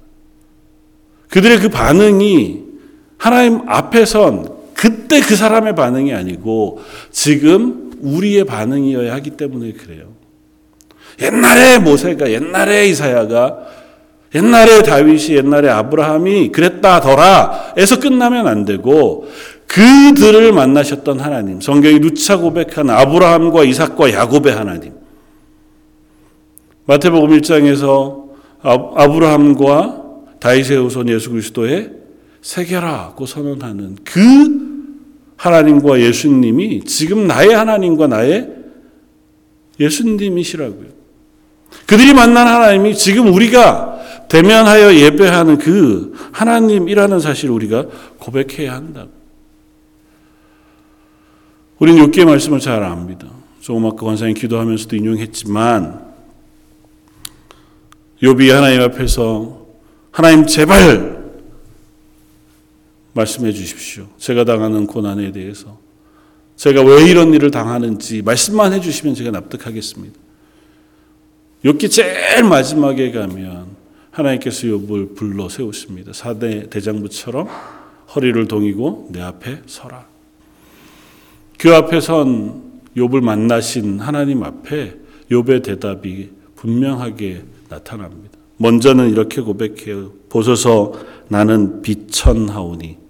그들의 1.28 1.58
그 1.58 1.68
반응이 1.68 2.62
하나님 3.18 3.68
앞에 3.68 4.06
선 4.06 4.53
그때 4.74 5.20
그 5.20 5.36
사람의 5.36 5.74
반응이 5.74 6.12
아니고 6.12 6.80
지금 7.10 7.92
우리의 8.00 8.44
반응이어야 8.44 9.14
하기 9.14 9.30
때문에 9.30 9.72
그래요. 9.72 10.12
옛날에 11.20 11.78
모세가, 11.78 12.30
옛날에 12.30 12.88
이사야가, 12.88 13.58
옛날에 14.34 14.82
다윗이, 14.82 15.36
옛날에 15.36 15.68
아브라함이 15.68 16.50
그랬다더라 16.50 17.74
에서 17.76 18.00
끝나면 18.00 18.48
안 18.48 18.64
되고 18.64 19.28
그들을 19.66 20.52
만나셨던 20.52 21.20
하나님, 21.20 21.60
성경이 21.60 22.00
누차 22.00 22.36
고백한 22.36 22.90
아브라함과 22.90 23.64
이삭과 23.64 24.12
야곱의 24.12 24.52
하나님. 24.52 24.92
마태복음 26.86 27.30
1장에서 27.40 28.24
아브라함과 28.62 30.02
다윗의 30.40 30.76
후손 30.78 31.08
예수 31.08 31.30
그리스도의 31.30 31.90
세계라고 32.42 33.24
선언하는 33.24 33.96
그 34.04 34.63
하나님과 35.36 36.00
예수님이 36.00 36.84
지금 36.84 37.26
나의 37.26 37.50
하나님과 37.50 38.06
나의 38.06 38.50
예수님이시라고요. 39.80 40.88
그들이 41.86 42.14
만난 42.14 42.46
하나님이 42.46 42.94
지금 42.94 43.32
우리가 43.32 44.00
대면하여 44.28 44.94
예배하는 44.94 45.58
그 45.58 46.14
하나님이라는 46.32 47.20
사실을 47.20 47.54
우리가 47.54 47.86
고백해야 48.18 48.72
한다. 48.72 49.06
우리는 51.78 51.98
욕기의 52.02 52.24
말씀을 52.26 52.60
잘 52.60 52.82
압니다. 52.82 53.28
조금 53.60 53.86
아까 53.86 53.96
권사님 53.96 54.34
기도하면서도 54.34 54.96
인용했지만 54.96 56.04
욥이 58.22 58.50
하나님 58.50 58.80
앞에서 58.82 59.66
하나님 60.10 60.46
제발 60.46 61.23
말씀해 63.14 63.52
주십시오. 63.52 64.06
제가 64.18 64.44
당하는 64.44 64.86
고난에 64.86 65.32
대해서 65.32 65.78
제가 66.56 66.82
왜 66.82 67.08
이런 67.08 67.32
일을 67.32 67.50
당하는지 67.50 68.22
말씀만 68.22 68.72
해 68.72 68.80
주시면 68.80 69.14
제가 69.14 69.30
납득하겠습니다. 69.30 70.18
욥기 71.64 71.90
제일 71.90 72.44
마지막에 72.44 73.10
가면 73.10 73.66
하나님께서 74.10 74.66
욥을 74.66 75.16
불러 75.16 75.48
세우십니다. 75.48 76.12
사대 76.12 76.68
대장부처럼 76.68 77.48
허리를 78.14 78.46
동이고 78.46 79.08
내 79.10 79.20
앞에 79.20 79.62
서라. 79.66 80.06
그 81.58 81.74
앞에 81.74 82.00
선 82.00 82.80
욥을 82.96 83.22
만나신 83.22 83.98
하나님 83.98 84.42
앞에 84.44 84.94
욥의 85.30 85.64
대답이 85.64 86.30
분명하게 86.56 87.44
나타납니다. 87.68 88.38
먼저는 88.58 89.10
이렇게 89.10 89.40
고백해요. 89.40 90.12
보소서 90.28 90.92
나는 91.28 91.82
비천하오니 91.82 93.03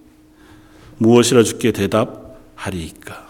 무엇이라 0.99 1.43
주께 1.43 1.73
대답하리이까. 1.73 3.29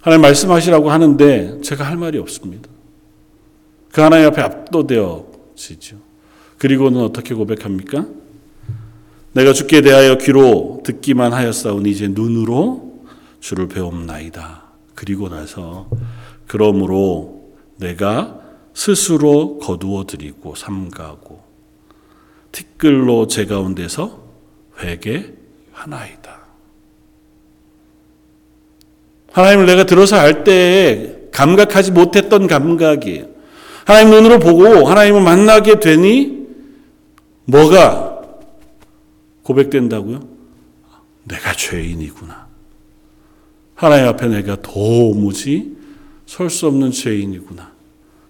하나님 0.00 0.22
말씀하시라고 0.22 0.90
하는데 0.90 1.60
제가 1.62 1.84
할 1.84 1.96
말이 1.96 2.18
없습니다. 2.18 2.68
그 3.92 4.00
하나님 4.00 4.26
앞에 4.28 4.40
압도되어지죠. 4.42 5.96
그리고는 6.58 7.00
어떻게 7.02 7.34
고백합니까? 7.34 8.06
내가 9.32 9.52
주께 9.52 9.80
대하여 9.82 10.16
귀로 10.18 10.82
듣기만 10.84 11.32
하였사오니 11.32 11.90
이제 11.90 12.08
눈으로 12.08 13.04
주를 13.40 13.68
배움나이다. 13.68 14.64
그리고 14.94 15.28
나서 15.28 15.88
그러므로 16.46 17.52
내가 17.76 18.40
스스로 18.74 19.58
거두어 19.58 20.06
드리고 20.06 20.54
삼가고 20.54 21.42
티끌로 22.52 23.26
제 23.26 23.46
가운데서 23.46 24.22
회개 24.80 25.37
하나이다. 25.78 26.38
하나님을 29.32 29.66
내가 29.66 29.84
들어서 29.84 30.16
알 30.16 30.42
때에 30.42 31.28
감각하지 31.32 31.92
못했던 31.92 32.46
감각이에요. 32.48 33.26
하나님 33.84 34.10
눈으로 34.10 34.38
보고 34.40 34.86
하나님을 34.86 35.22
만나게 35.22 35.78
되니 35.78 36.46
뭐가 37.44 38.20
고백된다고요? 39.44 40.20
내가 41.24 41.52
죄인이구나. 41.52 42.48
하나님 43.74 44.08
앞에 44.08 44.26
내가 44.26 44.56
도무지 44.60 45.76
설 46.26 46.50
수 46.50 46.66
없는 46.66 46.90
죄인이구나. 46.90 47.72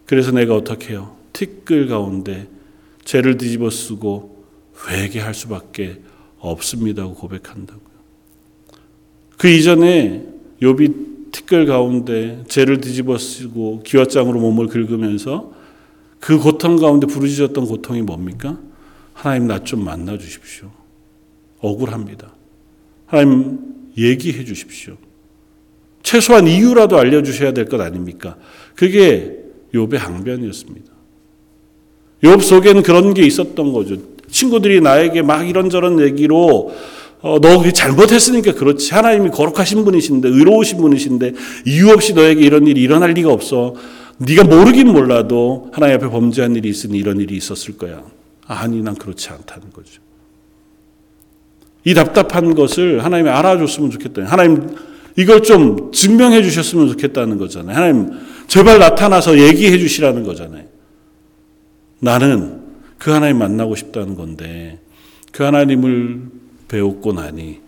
그래서 0.05 0.31
내가 0.33 0.55
어떻게 0.55 0.91
해요? 0.91 1.17
티끌 1.33 1.89
가운데 1.89 2.47
죄를 3.05 3.39
뒤집어 3.39 3.71
쓰고 3.71 4.45
회개할 4.89 5.35
수밖에 5.35 6.01
없습니다고 6.39 7.15
고백한다고요. 7.15 7.89
그 9.37 9.49
이전에 9.49 10.27
욥이 10.63 11.31
티끌 11.33 11.67
가운데 11.67 12.43
죄를 12.49 12.81
뒤집어 12.81 13.19
쓰고 13.19 13.83
기왓장으로 13.85 14.39
몸을 14.39 14.67
긁으면서 14.67 15.53
그 16.21 16.39
고통 16.39 16.77
가운데 16.77 17.07
부르짖었던 17.07 17.67
고통이 17.67 18.03
뭡니까? 18.03 18.59
하나님 19.15 19.47
나 19.47 19.59
좀 19.61 19.85
만나 19.85 20.17
주십시오. 20.19 20.71
억울합니다. 21.61 22.35
하나님 23.07 23.59
얘기해 23.97 24.45
주십시오. 24.45 24.97
최소한 26.03 26.47
이유라도 26.47 26.97
알려 26.99 27.23
주셔야 27.23 27.53
될 27.53 27.67
것 27.69 27.81
아닙니까? 27.81 28.37
그게 28.75 29.39
욥의 29.75 29.97
항변이었습니다. 29.99 30.93
욥 32.23 32.41
속에는 32.43 32.83
그런 32.83 33.15
게 33.15 33.23
있었던 33.27 33.73
거죠. 33.73 33.97
친구들이 34.31 34.81
나에게 34.81 35.23
막 35.23 35.49
이런저런 35.49 36.01
얘기로 36.01 36.75
어, 37.21 37.41
너 37.41 37.63
잘못했으니까 37.71 38.53
그렇지. 38.55 38.95
하나님이 38.95 39.31
거룩하신 39.31 39.85
분이신데 39.85 40.29
의로우신 40.29 40.79
분이신데 40.79 41.33
이유 41.67 41.91
없이 41.91 42.15
너에게 42.15 42.43
이런 42.43 42.67
일이 42.67 42.81
일어날 42.81 43.11
리가 43.13 43.33
없어. 43.33 43.75
네가 44.19 44.45
모르긴 44.45 44.89
몰라도 44.89 45.71
하나님 45.73 45.97
앞에 45.97 46.09
범죄한 46.09 46.55
일이 46.57 46.69
있으니 46.69 46.99
이런 46.99 47.21
일이 47.21 47.37
있었을 47.37 47.77
거야. 47.77 48.03
아니 48.47 48.83
난 48.83 48.95
그렇지 48.95 49.29
않다는 49.31 49.73
거죠. 49.73 50.01
이 51.85 51.95
답답한 51.95 52.55
것을 52.55 53.05
하나님이 53.05 53.31
알아줬으면 53.31 53.91
좋겠다. 53.91 54.25
하나님 54.25 54.77
이걸 55.17 55.43
좀 55.43 55.91
증명해 55.93 56.43
주셨으면 56.43 56.89
좋겠다는 56.89 57.39
거잖아요. 57.39 57.77
하나님 57.77 58.11
제발 58.47 58.79
나타나서 58.79 59.39
얘기해 59.39 59.79
주시라는 59.79 60.23
거잖아요. 60.23 60.65
나는 62.01 62.68
그 62.99 63.11
하나님 63.11 63.39
만나고 63.39 63.77
싶다는 63.77 64.17
건데 64.17 64.81
그 65.33 65.45
하나님을 65.45 66.31
배웠고 66.69 67.13
나니 67.13 67.61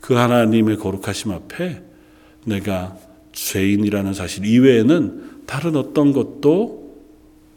그 0.00 0.14
하나님의 0.14 0.76
거룩하심 0.78 1.32
앞에 1.32 1.82
내가 2.44 2.96
죄인이라는 3.32 4.14
사실 4.14 4.44
이외에는 4.44 5.42
다른 5.46 5.76
어떤 5.76 6.12
것도 6.12 6.82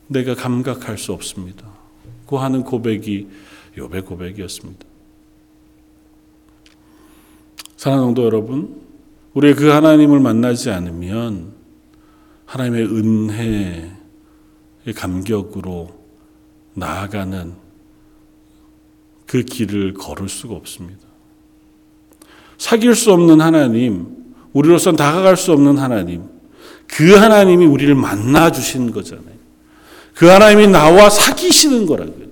내가 0.08 0.36
감각할 0.36 0.98
수 0.98 1.14
없습니다. 1.14 1.66
그 2.28 2.36
하는 2.36 2.64
고백이 2.64 3.28
욥의 3.78 4.06
고백이었습니다. 4.06 4.86
사랑하는 7.78 8.08
성도 8.08 8.24
여러분, 8.24 8.82
우리 9.34 9.54
그 9.54 9.68
하나님을 9.68 10.20
만나지 10.20 10.70
않으면 10.72 11.54
하나님의 12.46 12.86
은혜의 12.86 13.92
감격으로 14.96 15.95
나아가는 16.76 17.54
그 19.26 19.44
길을 19.44 19.96
걸을 19.96 20.30
수가 20.30 20.54
없습니다. 20.54 21.02
사귈 22.58 22.96
수 22.96 23.12
없는 23.12 23.42
하나님, 23.42 24.08
우리로선 24.54 24.96
다가갈 24.96 25.36
수 25.36 25.52
없는 25.52 25.78
하나님, 25.78 26.24
그 26.88 27.16
하나님이 27.16 27.66
우리를 27.66 27.94
만나 27.96 28.52
주시는 28.52 28.92
거잖아요. 28.92 29.36
그 30.14 30.28
하나님이 30.28 30.68
나와 30.68 31.10
사귀시는 31.10 31.86
거라고요. 31.86 32.26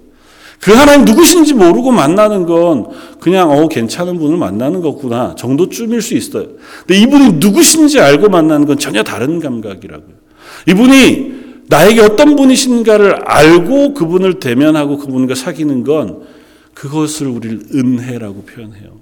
그 0.62 0.72
하나님 0.72 1.04
누구신지 1.04 1.54
모르고 1.54 1.92
만나는 1.92 2.46
건 2.46 2.88
그냥 3.20 3.52
어 3.52 3.68
괜찮은 3.68 4.18
분을 4.18 4.38
만나는 4.38 4.80
거구나 4.80 5.36
정도쯤일 5.36 6.02
수 6.02 6.14
있어요. 6.14 6.48
근데 6.88 7.02
이분이 7.02 7.34
누구신지 7.34 8.00
알고 8.00 8.30
만나는 8.30 8.66
건 8.66 8.78
전혀 8.78 9.04
다른 9.04 9.42
감각이라고요. 9.42 10.16
이분이 10.70 11.43
나에게 11.68 12.02
어떤 12.02 12.36
분이신가를 12.36 13.24
알고 13.26 13.94
그분을 13.94 14.40
대면하고 14.40 14.98
그분과 14.98 15.36
사귀는 15.36 15.84
건 15.84 16.24
그것을 16.74 17.28
우리를 17.28 17.60
은혜라고 17.74 18.44
표현해요. 18.44 19.02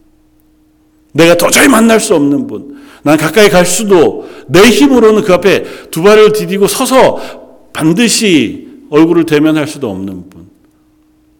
내가 1.13 1.35
도저히 1.35 1.67
만날 1.67 1.99
수 1.99 2.15
없는 2.15 2.47
분, 2.47 2.77
난 3.03 3.17
가까이 3.17 3.49
갈 3.49 3.65
수도 3.65 4.27
내 4.47 4.61
힘으로는 4.61 5.23
그 5.23 5.33
앞에 5.33 5.89
두 5.89 6.03
발을 6.03 6.33
디디고 6.33 6.67
서서 6.67 7.69
반드시 7.73 8.67
얼굴을 8.89 9.25
대면할 9.25 9.67
수도 9.67 9.89
없는 9.89 10.29
분. 10.29 10.47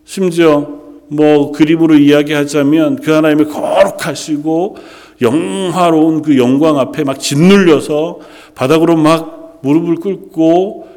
심지어 0.04 0.82
뭐 1.08 1.52
그림으로 1.52 1.96
이야기하자면 1.96 3.02
그 3.02 3.12
하나님의 3.12 3.50
거룩하시고 3.50 4.78
영화로운 5.22 6.22
그 6.22 6.38
영광 6.38 6.80
앞에 6.80 7.04
막 7.04 7.20
짓눌려서 7.20 8.20
바닥으로 8.56 8.96
막 8.96 9.60
무릎을 9.62 9.96
꿇고 9.96 10.88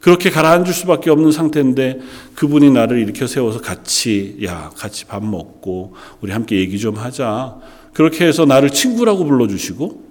그렇게 0.00 0.30
가라앉을 0.30 0.72
수밖에 0.72 1.10
없는 1.10 1.32
상태인데 1.32 2.00
그분이 2.34 2.70
나를 2.70 2.98
일으켜 3.00 3.26
세워서 3.26 3.60
같이 3.60 4.38
야 4.44 4.70
같이 4.76 5.04
밥 5.04 5.24
먹고 5.24 5.94
우리 6.20 6.32
함께 6.32 6.56
얘기 6.56 6.78
좀 6.78 6.96
하자 6.96 7.56
그렇게 7.92 8.26
해서 8.26 8.44
나를 8.44 8.70
친구라고 8.70 9.24
불러주시고 9.24 10.04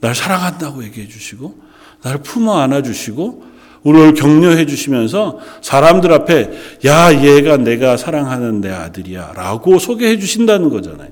나를 0.00 0.14
사랑한다고 0.14 0.84
얘기해 0.84 1.08
주시고 1.08 1.58
나를 2.02 2.20
품어 2.22 2.58
안아 2.58 2.82
주시고 2.82 3.54
우리를 3.82 4.14
격려해 4.14 4.66
주시면서 4.66 5.38
사람들 5.62 6.12
앞에 6.12 6.50
야 6.86 7.22
얘가 7.24 7.56
내가 7.56 7.96
사랑하는 7.96 8.60
내 8.60 8.70
아들이야라고 8.70 9.78
소개해 9.78 10.18
주신다는 10.18 10.70
거잖아요. 10.70 11.10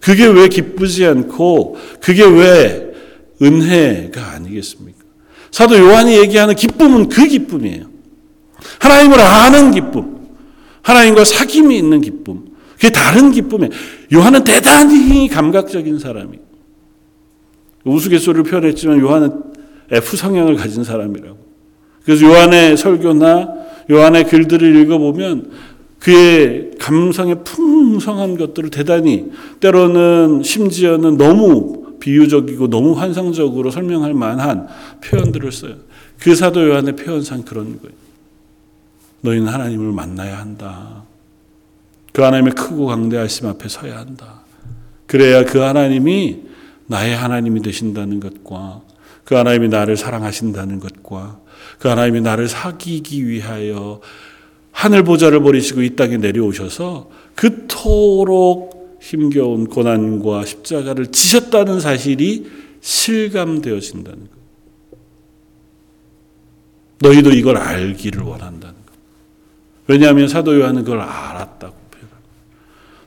그게 0.00 0.26
왜 0.26 0.48
기쁘지 0.48 1.06
않고 1.06 1.76
그게 2.00 2.24
왜 2.24 2.92
은혜가 3.40 4.32
아니겠습니까? 4.32 4.91
사도 5.52 5.78
요한이 5.78 6.16
얘기하는 6.18 6.56
기쁨은 6.56 7.08
그 7.08 7.26
기쁨이에요. 7.26 7.84
하나님을 8.80 9.20
아는 9.20 9.70
기쁨, 9.70 10.18
하나님과 10.82 11.22
사귐이 11.22 11.72
있는 11.72 12.00
기쁨, 12.00 12.46
그게 12.74 12.90
다른 12.90 13.30
기쁨이에요. 13.30 13.70
요한은 14.14 14.42
대단히 14.42 15.28
감각적인 15.28 15.98
사람이에요. 15.98 16.42
우스갯소리를 17.84 18.44
표현했지만 18.44 18.98
요한은 18.98 19.42
F 19.90 20.16
성향을 20.16 20.56
가진 20.56 20.82
사람이라고. 20.82 21.38
그래서 22.04 22.26
요한의 22.26 22.76
설교나 22.76 23.48
요한의 23.90 24.24
글들을 24.24 24.76
읽어보면 24.76 25.50
그의 25.98 26.72
감성의 26.80 27.44
풍성한 27.44 28.36
것들을 28.38 28.70
대단히 28.70 29.30
때로는 29.60 30.42
심지어는 30.42 31.16
너무 31.16 31.81
비유적이고 32.02 32.68
너무 32.68 32.98
환상적으로 32.98 33.70
설명할 33.70 34.12
만한 34.12 34.66
표현들을 35.04 35.52
써요. 35.52 35.76
그 36.18 36.34
사도 36.34 36.68
요한의 36.68 36.96
표현상 36.96 37.42
그런 37.42 37.80
거예요. 37.80 37.94
너희는 39.20 39.46
하나님을 39.46 39.92
만나야 39.92 40.40
한다. 40.40 41.04
그 42.12 42.22
하나님의 42.22 42.54
크고 42.54 42.86
강대하심 42.86 43.46
앞에 43.46 43.68
서야 43.68 43.98
한다. 43.98 44.40
그래야 45.06 45.44
그 45.44 45.58
하나님이 45.58 46.40
나의 46.86 47.14
하나님이 47.14 47.62
되신다는 47.62 48.18
것과 48.18 48.82
그 49.22 49.36
하나님이 49.36 49.68
나를 49.68 49.96
사랑하신다는 49.96 50.80
것과 50.80 51.38
그 51.78 51.86
하나님이 51.86 52.20
나를 52.20 52.48
사귀기 52.48 53.28
위하여 53.28 54.00
하늘 54.72 55.04
보좌를 55.04 55.40
버리시고 55.40 55.82
이 55.82 55.94
땅에 55.94 56.16
내려오셔서 56.16 57.10
그토록 57.36 58.71
힘겨운 59.02 59.66
고난과 59.66 60.44
십자가를 60.44 61.08
지셨다는 61.08 61.80
사실이 61.80 62.46
실감되어진다는 62.80 64.20
것. 64.20 64.28
너희도 67.00 67.30
이걸 67.32 67.56
알기를 67.56 68.22
원한다는 68.22 68.74
것. 68.86 68.94
왜냐하면 69.88 70.28
사도 70.28 70.58
요한은 70.58 70.84
그걸 70.84 71.00
알았다고 71.00 71.74
표현합니다. 71.90 72.32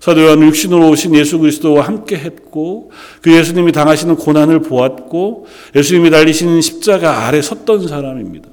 사도 0.02 0.22
요한은 0.22 0.48
육신으로 0.48 0.90
오신 0.90 1.16
예수 1.16 1.40
그리스도와 1.40 1.88
함께 1.88 2.18
했고 2.18 2.92
그 3.22 3.34
예수님이 3.34 3.72
당하시는 3.72 4.18
고난을 4.18 4.64
보았고 4.64 5.48
예수님이 5.78 6.10
달리시는 6.10 6.60
십자가 6.60 7.26
아래 7.26 7.42
섰던 7.42 7.88
사람입니다. 7.88 8.50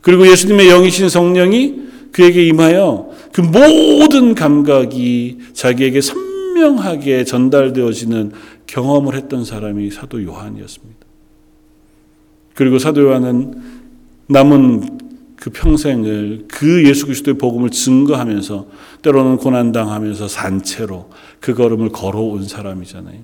그리고 0.00 0.28
예수님의 0.28 0.68
영이신 0.68 1.08
성령이 1.08 1.88
그에게 2.12 2.46
임하여 2.46 3.10
그 3.32 3.40
모든 3.40 4.36
감각이 4.36 5.38
자기에게 5.54 6.00
선 6.00 6.28
명하게 6.58 7.24
전달되어지는 7.24 8.32
경험을 8.66 9.14
했던 9.14 9.44
사람이 9.44 9.90
사도 9.90 10.22
요한이었습니다. 10.22 10.98
그리고 12.54 12.78
사도 12.78 13.02
요한은 13.02 13.54
남은 14.26 14.98
그 15.36 15.50
평생을 15.50 16.46
그 16.48 16.84
예수 16.86 17.06
그리스도의 17.06 17.38
복음을 17.38 17.70
증거하면서 17.70 18.66
때로는 19.02 19.36
고난당하면서 19.36 20.26
산채로 20.26 21.10
그 21.40 21.54
걸음을 21.54 21.90
걸어온 21.90 22.46
사람이잖아요. 22.46 23.20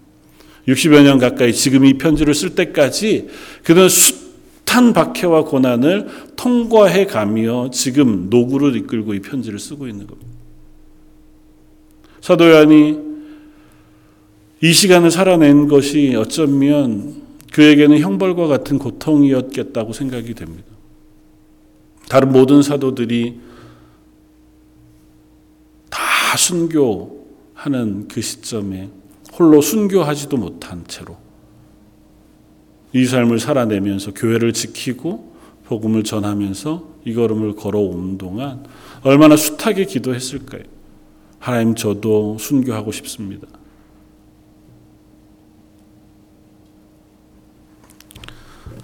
60여 0.69 1.03
년 1.03 1.19
가까이 1.19 1.53
지금 1.53 1.85
이 1.85 1.99
편지를 1.99 2.33
쓸 2.33 2.55
때까지 2.55 3.29
그는 3.65 3.89
숱한 3.89 4.93
박해와 4.93 5.45
고난을 5.45 6.07
통과해 6.37 7.07
가며 7.07 7.71
지금 7.71 8.31
노구를 8.31 8.77
이끌고 8.77 9.15
이 9.15 9.21
편지를 9.21 9.59
쓰고 9.59 9.89
있는 9.89 10.07
겁니다. 10.07 10.31
사도 12.21 12.49
요한이 12.49 13.14
이 14.65 14.73
시간을 14.73 15.11
살아낸 15.11 15.69
것이 15.69 16.15
어쩌면 16.17 17.23
그에게는 17.53 17.99
형벌과 17.99 18.47
같은 18.47 18.79
고통이었겠다고 18.79 19.93
생각이 19.93 20.33
됩니다. 20.33 20.65
다른 22.09 22.33
모든 22.33 22.63
사도들이 22.63 23.41
다 25.91 26.01
순교하는 26.39 28.09
그 28.09 28.23
시점에 28.23 28.89
홀로 29.39 29.61
순교하지도 29.61 30.39
못한 30.39 30.83
채로 30.89 31.19
이 32.95 33.05
삶을 33.05 33.41
살아내면서 33.41 34.15
교회를 34.15 34.55
지키고 34.55 35.35
복음을 35.67 36.05
전하면서 36.05 36.89
이 37.05 37.13
걸음을 37.13 37.55
걸어온 37.55 38.17
동안 38.17 38.65
얼마나 39.03 39.37
숱하게 39.37 39.85
기도했을까요? 39.85 40.63
하나님 41.39 41.75
저도 41.75 42.39
순교하고 42.39 42.93
싶습니다. 42.93 43.47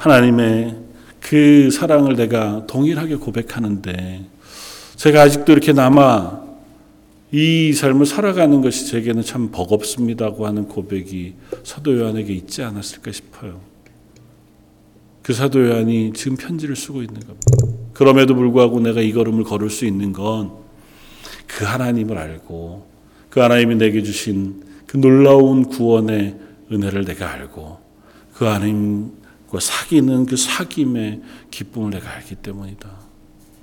하나님의 0.01 0.77
그 1.21 1.71
사랑을 1.71 2.17
내가 2.17 2.67
동일하게 2.67 3.17
고백하는데 3.17 4.25
제가 4.97 5.23
아직도 5.23 5.53
이렇게 5.53 5.73
남아 5.73 6.41
이 7.33 7.73
삶을 7.73 8.07
살아가는 8.07 8.61
것이 8.61 8.87
제게는 8.89 9.23
참 9.23 9.51
버겁습니다고 9.51 10.47
하는 10.47 10.67
고백이 10.67 11.35
사도 11.63 11.97
요한에게 11.99 12.33
있지 12.33 12.63
않았을까 12.63 13.13
싶어요. 13.13 13.61
그 15.23 15.33
사도 15.33 15.65
요한이 15.65 16.13
지금 16.15 16.37
편지를 16.37 16.75
쓰고 16.75 17.03
있는 17.03 17.21
겁니다. 17.21 17.47
그럼에도 17.93 18.35
불구하고 18.35 18.81
내가 18.81 19.01
이 19.01 19.13
걸음을 19.13 19.45
걸을 19.45 19.71
수 19.71 19.85
있는 19.85 20.13
건 20.13 20.61
그 21.61 21.65
하나님을 21.65 22.17
알고 22.17 22.87
그 23.29 23.41
하나님이 23.41 23.75
내게 23.75 24.03
주신 24.03 24.63
그 24.87 24.97
놀라운 24.97 25.65
구원의 25.65 26.37
은혜를 26.73 27.05
내가 27.05 27.33
알고 27.33 27.79
그 28.35 28.45
하나님 28.45 29.11
그 29.11 29.20
사귀는 29.59 30.27
그 30.27 30.37
사귐의 30.37 31.23
기쁨을 31.51 31.91
내가 31.91 32.11
알기 32.11 32.37
때문이다. 32.37 32.89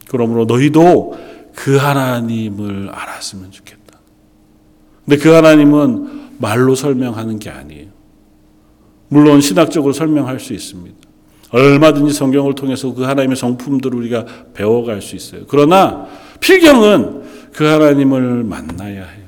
그러므로 0.09 0.45
너희도 0.45 1.17
그 1.55 1.77
하나님을 1.77 2.89
알았으면 2.89 3.51
좋겠다. 3.51 3.99
근데 5.05 5.17
그 5.17 5.29
하나님은 5.29 6.37
말로 6.39 6.75
설명하는 6.75 7.39
게 7.39 7.49
아니에요. 7.49 7.87
물론 9.07 9.39
신학적으로 9.39 9.93
설명할 9.93 10.39
수 10.39 10.53
있습니다. 10.53 10.95
얼마든지 11.51 12.13
성경을 12.13 12.55
통해서 12.55 12.93
그 12.93 13.03
하나님의 13.03 13.37
성품들을 13.37 13.97
우리가 13.97 14.25
배워갈 14.53 15.01
수 15.01 15.15
있어요. 15.15 15.43
그러나 15.47 16.07
필경은 16.41 17.51
그 17.53 17.63
하나님을 17.63 18.43
만나야 18.43 19.05
해요. 19.05 19.27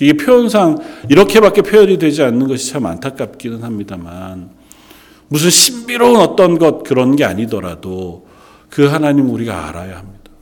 이게 0.00 0.14
표현상 0.14 0.78
이렇게밖에 1.10 1.62
표현이 1.62 1.98
되지 1.98 2.22
않는 2.22 2.48
것이 2.48 2.70
참 2.70 2.86
안타깝기는 2.86 3.62
합니다만 3.62 4.50
무슨 5.30 5.48
신비로운 5.48 6.16
어떤 6.16 6.58
것 6.58 6.82
그런 6.82 7.14
게 7.14 7.24
아니더라도 7.24 8.26
그 8.68 8.86
하나님 8.86 9.30
우리가 9.30 9.68
알아야 9.68 9.98
합니다. 9.98 10.32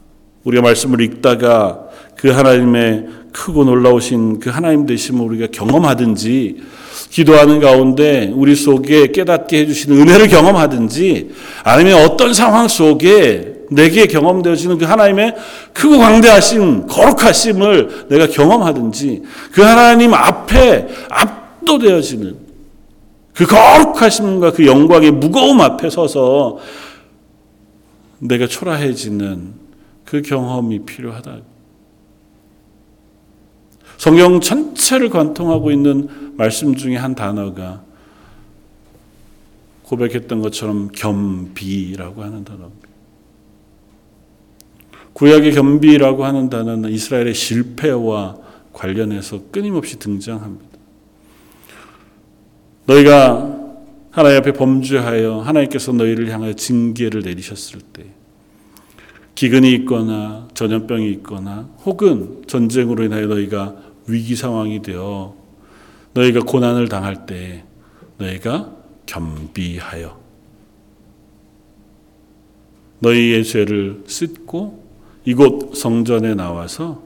우리가 0.45 0.63
말씀을 0.63 1.03
읽다가 1.03 1.85
그 2.17 2.31
하나님의 2.31 3.07
크고 3.33 3.65
놀라우신 3.65 4.41
그 4.41 4.49
하나님 4.49 4.87
되심을 4.87 5.21
우리가 5.21 5.49
경험하든지 5.53 6.63
기도하는 7.11 7.61
가운데 7.61 8.33
우리 8.35 8.57
속에 8.57 9.09
깨닫게 9.09 9.59
해주시는 9.59 10.01
은혜를 10.01 10.29
경험하든지 10.29 11.33
아니면 11.65 12.07
어떤 12.07 12.33
상황 12.33 12.67
속에 12.67 13.57
내게 13.71 14.07
경험되어지는 14.07 14.79
그 14.79 14.87
하나님의 14.87 15.35
크고 15.75 15.99
광대하신 15.99 16.87
거룩하심을 16.87 18.07
내가 18.09 18.27
경험하든지 18.27 19.23
그 19.53 19.61
하나님 19.61 20.15
앞에 20.15 20.89
압도되어지는 21.11 22.48
그 23.39 23.47
거룩하심과 23.47 24.51
그 24.51 24.67
영광의 24.67 25.13
무거움 25.13 25.61
앞에 25.61 25.91
서서 25.91 26.59
내가 28.19 28.49
초라해지는 28.49 29.55
그 30.05 30.23
경험이 30.23 30.81
필요하다. 30.81 31.39
성경 33.97 34.41
전체를 34.41 35.09
관통하고 35.09 35.71
있는 35.71 36.37
말씀 36.37 36.75
중에 36.75 36.97
한 36.97 37.15
단어가 37.15 37.85
고백했던 39.85 40.43
것처럼 40.43 40.89
겸비라고 40.91 42.25
하는 42.25 42.43
단어입니다. 42.43 42.89
구약의 45.13 45.53
겸비라고 45.53 46.25
하는 46.25 46.51
단어는 46.51 46.91
이스라엘의 46.91 47.35
실패와 47.35 48.37
관련해서 48.73 49.43
끊임없이 49.53 49.97
등장합니다. 50.01 50.68
너희가 52.89 53.57
하나님 54.11 54.39
앞에 54.39 54.53
범죄하여 54.53 55.41
하나님께서 55.41 55.93
너희를 55.93 56.31
향하여 56.31 56.55
징계를 56.55 57.21
내리셨을 57.23 57.81
때 57.81 58.07
기근이 59.35 59.73
있거나 59.75 60.49
전염병이 60.55 61.11
있거나 61.13 61.69
혹은 61.85 62.43
전쟁으로 62.47 63.05
인하여 63.05 63.27
너희가 63.27 63.77
위기 64.09 64.35
상황이 64.35 64.81
되어 64.81 65.37
너희가 66.15 66.41
고난을 66.41 66.89
당할 66.89 67.27
때 67.27 67.65
너희가 68.17 68.73
겸비하여 69.05 70.19
너희의 73.01 73.45
죄를 73.45 74.03
씻고 74.07 74.83
이곳 75.27 75.77
성전에 75.77 76.35
나와서 76.35 77.03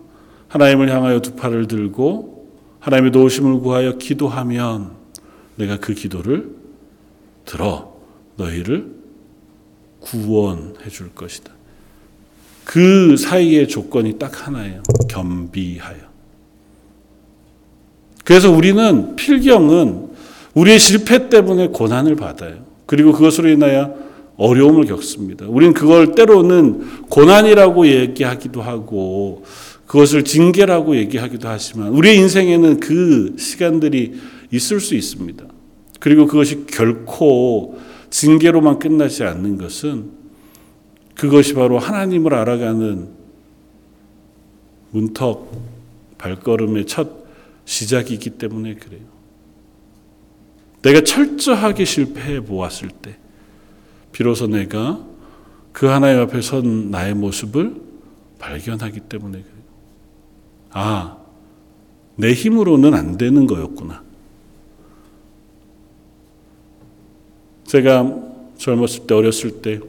하나님을 0.49 0.91
향하여 0.91 1.21
두 1.21 1.35
팔을 1.35 1.67
들고 1.67 2.51
하나님의 2.79 3.11
도우심을 3.11 3.61
구하여 3.61 3.99
기도하면 3.99 5.02
내가 5.57 5.79
그 5.79 5.95
기도를 5.95 6.51
들어 7.45 7.97
너희를 8.37 8.87
구원해 10.01 10.89
줄 10.91 11.11
것이다. 11.15 11.53
그 12.65 13.17
사이의 13.17 13.69
조건이 13.69 14.19
딱 14.19 14.47
하나예요. 14.47 14.83
겸비하여. 15.09 16.13
그래서 18.25 18.51
우리는 18.51 19.17
필경은 19.17 20.11
우리의 20.55 20.79
실패 20.79 21.29
때문에 21.29 21.69
고난을 21.69 22.17
받아요. 22.17 22.65
그리고 22.87 23.13
그것으로 23.13 23.49
인하여 23.49 23.97
어려움을 24.37 24.87
겪습니다. 24.87 25.47
우리는 25.47 25.75
그걸 25.75 26.15
때로는 26.15 27.07
고난이라고 27.09 27.87
얘기하기도 27.87 28.63
하고 28.63 29.45
그것을 29.87 30.25
징계라고 30.25 30.97
얘기하기도 30.97 31.49
하지만 31.49 31.89
우리의 31.89 32.17
인생에는 32.17 32.81
그 32.81 33.37
시간들이 33.39 34.15
있을 34.53 34.81
수 34.81 34.95
있습니다. 34.95 35.45
그리고 35.99 36.27
그것이 36.27 36.67
결코 36.67 37.81
징계로만 38.11 38.79
끝나지 38.79 39.25
않는 39.25 39.59
것은 39.59 40.11
그것이 41.15 41.55
바로 41.55 41.79
하나님을 41.79 42.35
알아가는 42.35 43.09
문턱 44.91 45.51
발걸음의 46.19 46.87
첫 46.87 47.23
시작이기 47.65 48.31
때문에 48.31 48.75
그래요. 48.75 49.01
내가 50.83 51.01
철저하게 51.01 51.85
실패해 51.85 52.45
보았을 52.45 52.89
때, 52.89 53.17
비로소 54.11 54.47
내가 54.47 55.05
그 55.73 55.87
하나님 55.87 56.21
앞에 56.21 56.43
선 56.43 56.91
나의 56.91 57.15
모습을 57.15 57.81
발견하기 58.39 59.01
때문에 59.01 59.41
그래요. 59.41 59.63
아, 60.71 61.17
내 62.17 62.33
힘으로는 62.33 62.95
안 62.95 63.17
되는 63.17 63.47
거였구나. 63.47 64.03
제가 67.73 68.07
젊었을 68.59 69.07
때, 69.07 69.15
어렸을 69.15 69.63
때, 69.63 69.81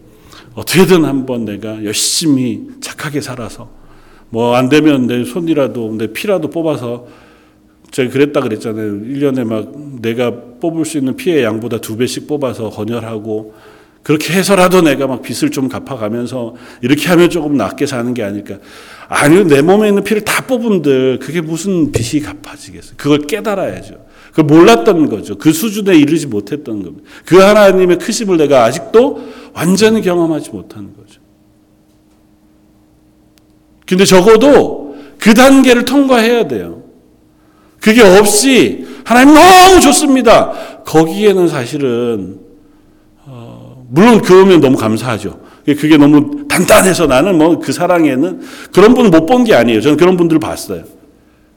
어떻게든 0.55 1.03
한번 1.03 1.43
내가 1.43 1.83
열심히 1.83 2.61
착하게 2.79 3.19
살아서, 3.19 3.69
뭐 4.29 4.55
안 4.55 4.69
되면 4.69 5.05
내 5.05 5.25
손이라도, 5.25 5.95
내 5.97 6.07
피라도 6.07 6.49
뽑아서 6.49 7.07
제가 7.91 8.09
그랬다 8.09 8.39
그랬잖아요. 8.39 9.01
1년에 9.01 9.43
막 9.43 10.01
내가 10.01 10.31
뽑을 10.61 10.85
수 10.85 10.97
있는 10.97 11.17
피의 11.17 11.43
양보다 11.43 11.79
두 11.79 11.97
배씩 11.97 12.25
뽑아서 12.25 12.69
헌혈하고 12.69 13.53
그렇게 14.01 14.33
해서라도 14.33 14.81
내가 14.81 15.05
막 15.05 15.21
빚을 15.21 15.51
좀 15.51 15.67
갚아가면서 15.67 16.55
이렇게 16.81 17.09
하면 17.09 17.29
조금 17.29 17.57
낫게 17.57 17.85
사는 17.85 18.13
게 18.13 18.23
아닐까. 18.23 18.59
아니요, 19.09 19.43
내 19.43 19.61
몸에 19.61 19.89
있는 19.89 20.03
피를 20.03 20.21
다 20.23 20.47
뽑은들 20.47 21.19
그게 21.19 21.41
무슨 21.41 21.91
빚이 21.91 22.21
갚아지겠어요. 22.21 22.93
그걸 22.95 23.19
깨달아야죠. 23.27 24.12
그걸 24.33 24.45
몰랐던 24.45 25.09
거죠. 25.09 25.37
그 25.37 25.53
수준에 25.53 25.95
이르지 25.95 26.25
못했던 26.27 26.81
겁니다. 26.83 27.07
그 27.25 27.37
하나님의 27.37 27.99
크심을 27.99 28.37
내가 28.37 28.63
아직도 28.65 29.27
완전히 29.53 30.01
경험하지 30.01 30.49
못하는 30.49 30.95
거죠. 30.97 31.21
근데 33.85 34.05
적어도 34.05 34.95
그 35.19 35.33
단계를 35.33 35.85
통과해야 35.85 36.47
돼요. 36.47 36.83
그게 37.79 38.01
없이 38.01 38.87
하나님 39.03 39.33
너무 39.35 39.79
좋습니다. 39.81 40.51
거기에는 40.85 41.47
사실은 41.47 42.39
어, 43.25 43.85
물론 43.89 44.21
그러면 44.21 44.61
너무 44.61 44.77
감사하죠. 44.77 45.41
그게 45.65 45.97
너무 45.97 46.47
단단해서 46.47 47.05
나는 47.07 47.37
뭐 47.37 47.59
그 47.59 47.71
사랑에는 47.71 48.41
그런 48.73 48.93
분 48.95 49.11
못 49.11 49.25
본 49.27 49.43
게 49.43 49.53
아니에요. 49.53 49.79
저는 49.81 49.97
그런 49.97 50.17
분들을 50.17 50.39
봤어요. 50.39 50.83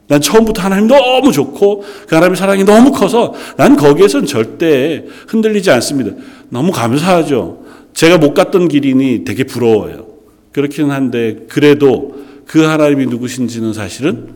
난 0.09 0.21
처음부터 0.21 0.63
하나님 0.63 0.87
너무 0.87 1.33
좋고 1.33 1.85
그 2.07 2.15
하나님의 2.15 2.37
사랑이 2.37 2.65
너무 2.65 2.93
커서 2.93 3.35
난 3.57 3.77
거기에선 3.77 4.27
절대 4.27 5.05
흔들리지 5.27 5.71
않습니다. 5.73 6.13
너무 6.49 6.71
감사하죠. 6.71 7.65
제가 7.93 8.19
못 8.19 8.35
갔던 8.35 8.69
길이니 8.69 9.25
되게 9.25 9.45
부러워요. 9.45 10.07
그렇긴 10.53 10.91
한데 10.91 11.47
그래도 11.49 12.25
그 12.47 12.63
하나님이 12.63 13.07
누구신지는 13.07 13.73
사실은 13.73 14.29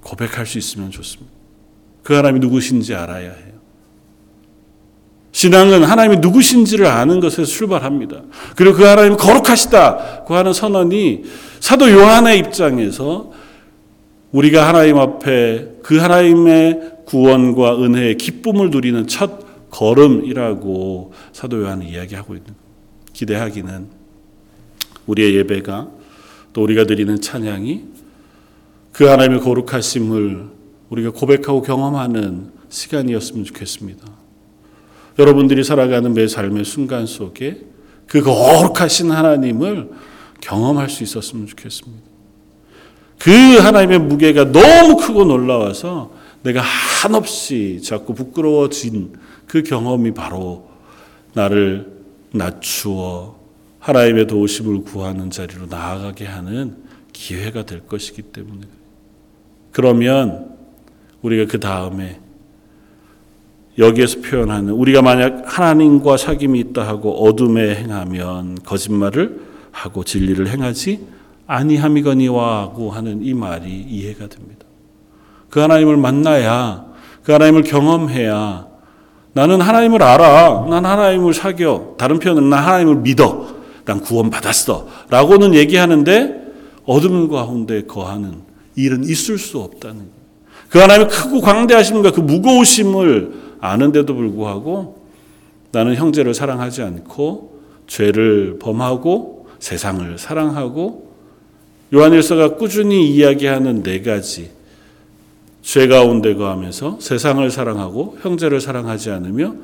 고백할 0.00 0.46
수 0.46 0.58
있으면 0.58 0.90
좋습니다. 0.90 1.32
그 2.02 2.14
하나님이 2.14 2.40
누구신지 2.40 2.94
알아야 2.94 3.30
해요. 3.30 3.52
신앙은 5.30 5.84
하나님이 5.84 6.18
누구신지를 6.18 6.86
아는 6.86 7.20
것에서 7.20 7.44
출발합니다. 7.44 8.22
그리고 8.56 8.76
그 8.76 8.84
하나님 8.84 9.16
거룩하시다고 9.16 10.34
하는 10.34 10.52
선언이 10.52 11.22
사도 11.60 11.90
요한의 11.90 12.38
입장에서 12.40 13.30
우리가 14.32 14.66
하나님 14.66 14.98
앞에 14.98 15.78
그 15.82 15.98
하나님의 15.98 17.04
구원과 17.04 17.82
은혜의 17.82 18.16
기쁨을 18.16 18.70
누리는 18.70 19.06
첫 19.06 19.70
걸음이라고 19.70 21.12
사도 21.32 21.62
요한은 21.62 21.86
이야기하고 21.86 22.34
있는 22.34 22.54
기대하기는 23.12 23.86
우리의 25.06 25.36
예배가 25.36 25.90
또 26.52 26.62
우리가 26.62 26.84
드리는 26.84 27.20
찬양이 27.20 27.84
그 28.92 29.04
하나님의 29.04 29.40
거룩하심을 29.40 30.48
우리가 30.90 31.10
고백하고 31.10 31.62
경험하는 31.62 32.52
시간이었으면 32.68 33.44
좋겠습니다. 33.44 34.06
여러분들이 35.18 35.62
살아가는 35.64 36.12
매 36.12 36.26
삶의 36.26 36.64
순간 36.64 37.06
속에 37.06 37.60
그 38.06 38.22
거룩하신 38.22 39.10
하나님을 39.10 39.90
경험할 40.40 40.88
수 40.88 41.02
있었으면 41.02 41.46
좋겠습니다. 41.46 42.11
그 43.22 43.30
하나님의 43.30 44.00
무게가 44.00 44.50
너무 44.50 44.96
크고 44.96 45.24
놀라워서 45.24 46.10
내가 46.42 46.60
한없이 46.60 47.80
자꾸 47.80 48.14
부끄러워진 48.14 49.12
그 49.46 49.62
경험이 49.62 50.12
바로 50.12 50.68
나를 51.32 51.86
낮추어 52.32 53.36
하나님의 53.78 54.26
도우심을 54.26 54.82
구하는 54.82 55.30
자리로 55.30 55.66
나아가게 55.66 56.24
하는 56.24 56.78
기회가 57.12 57.64
될 57.64 57.86
것이기 57.86 58.22
때문에 58.22 58.62
그러면 59.70 60.56
우리가 61.22 61.48
그 61.48 61.60
다음에 61.60 62.18
여기에서 63.78 64.20
표현하는 64.20 64.72
우리가 64.72 65.00
만약 65.00 65.44
하나님과 65.46 66.16
사귐이 66.16 66.56
있다 66.70 66.88
하고 66.88 67.24
어둠에 67.24 67.76
행하면 67.76 68.58
거짓말을 68.64 69.42
하고 69.70 70.02
진리를 70.02 70.48
행하지 70.48 71.21
아니함이거니와고 71.46 72.90
하는 72.90 73.22
이 73.24 73.34
말이 73.34 73.70
이해가 73.70 74.28
됩니다. 74.28 74.66
그 75.50 75.60
하나님을 75.60 75.96
만나야 75.96 76.86
그 77.22 77.32
하나님을 77.32 77.62
경험해야 77.62 78.72
나는 79.34 79.60
하나님을 79.60 80.02
알아. 80.02 80.66
난 80.68 80.84
하나님을 80.84 81.32
사겨. 81.32 81.94
다른 81.98 82.18
표현은 82.18 82.50
난 82.50 82.62
하나님을 82.62 82.96
믿어. 82.96 83.46
난 83.84 84.00
구원받았어. 84.00 84.86
라고는 85.10 85.54
얘기하는데 85.54 86.42
어둠 86.84 87.28
가운데 87.28 87.84
거하는 87.84 88.42
일은 88.76 89.04
있을 89.04 89.38
수 89.38 89.58
없다는. 89.58 90.22
그 90.68 90.78
하나님의 90.78 91.08
크고 91.08 91.40
광대하심과 91.40 92.12
그 92.12 92.20
무거우심을 92.20 93.56
아는데도 93.60 94.14
불구하고 94.14 95.02
나는 95.70 95.94
형제를 95.94 96.34
사랑하지 96.34 96.82
않고 96.82 97.60
죄를 97.86 98.58
범하고 98.58 99.48
세상을 99.58 100.18
사랑하고 100.18 101.11
요한일서가 101.92 102.56
꾸준히 102.56 103.10
이야기하는 103.10 103.82
네 103.82 104.00
가지 104.00 104.50
죄 105.60 105.86
가운데 105.86 106.34
거하면서 106.34 106.98
세상을 107.00 107.48
사랑하고 107.50 108.18
형제를 108.22 108.60
사랑하지 108.60 109.10
않으며 109.10 109.54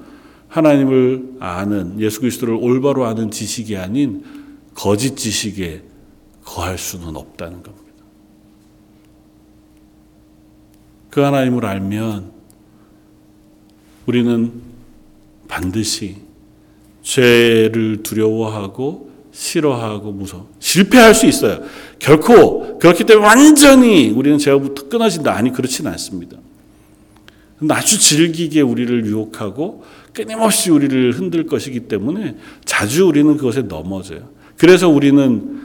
하나님을 0.48 1.36
아는 1.40 2.00
예수 2.00 2.20
그리스도를 2.20 2.54
올바로 2.54 3.06
아는 3.06 3.30
지식이 3.30 3.76
아닌 3.76 4.24
거짓 4.74 5.16
지식에 5.16 5.82
거할 6.44 6.78
수는 6.78 7.16
없다는 7.16 7.62
겁니다. 7.62 7.88
그 11.10 11.20
하나님을 11.20 11.64
알면 11.66 12.32
우리는 14.06 14.52
반드시 15.48 16.16
죄를 17.02 18.02
두려워하고 18.02 19.10
싫어하고 19.32 20.12
무서워. 20.12 20.48
실패할 20.58 21.14
수 21.14 21.26
있어요. 21.26 21.62
결코 21.98 22.78
그렇기 22.78 23.04
때문에 23.04 23.26
완전히 23.26 24.10
우리는 24.10 24.38
죄로부터 24.38 24.88
끊어진다. 24.88 25.34
아니, 25.34 25.52
그렇지는 25.52 25.90
않습니다. 25.92 26.36
아주 27.70 27.98
질기게 27.98 28.60
우리를 28.60 29.06
유혹하고 29.06 29.82
끊임없이 30.12 30.70
우리를 30.70 31.12
흔들 31.12 31.46
것이기 31.46 31.80
때문에 31.80 32.36
자주 32.64 33.06
우리는 33.06 33.36
그것에 33.36 33.62
넘어져요. 33.62 34.28
그래서 34.56 34.88
우리는 34.88 35.60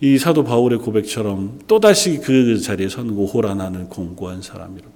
이 0.00 0.18
사도 0.18 0.44
바울의 0.44 0.78
고백처럼 0.78 1.60
또다시 1.66 2.20
그 2.22 2.58
자리에 2.58 2.88
서는 2.88 3.14
오호라 3.14 3.54
나는 3.54 3.88
공고한 3.88 4.42
사람이라고. 4.42 4.90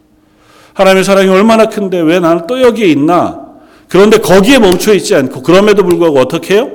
하나님의 0.75 1.05
사랑이 1.05 1.29
얼마나 1.29 1.67
큰데 1.67 2.01
왜 2.01 2.21
나는 2.21 2.47
또 2.47 2.61
여기에 2.61 2.87
있나? 2.89 3.45
그런데 3.89 4.19
거기에 4.19 4.59
멈춰 4.59 4.95
있지 4.95 5.15
않고 5.15 5.43
그럼에도 5.43 5.85
불구하고 5.85 6.19
어떻게 6.19 6.55
해요? 6.55 6.71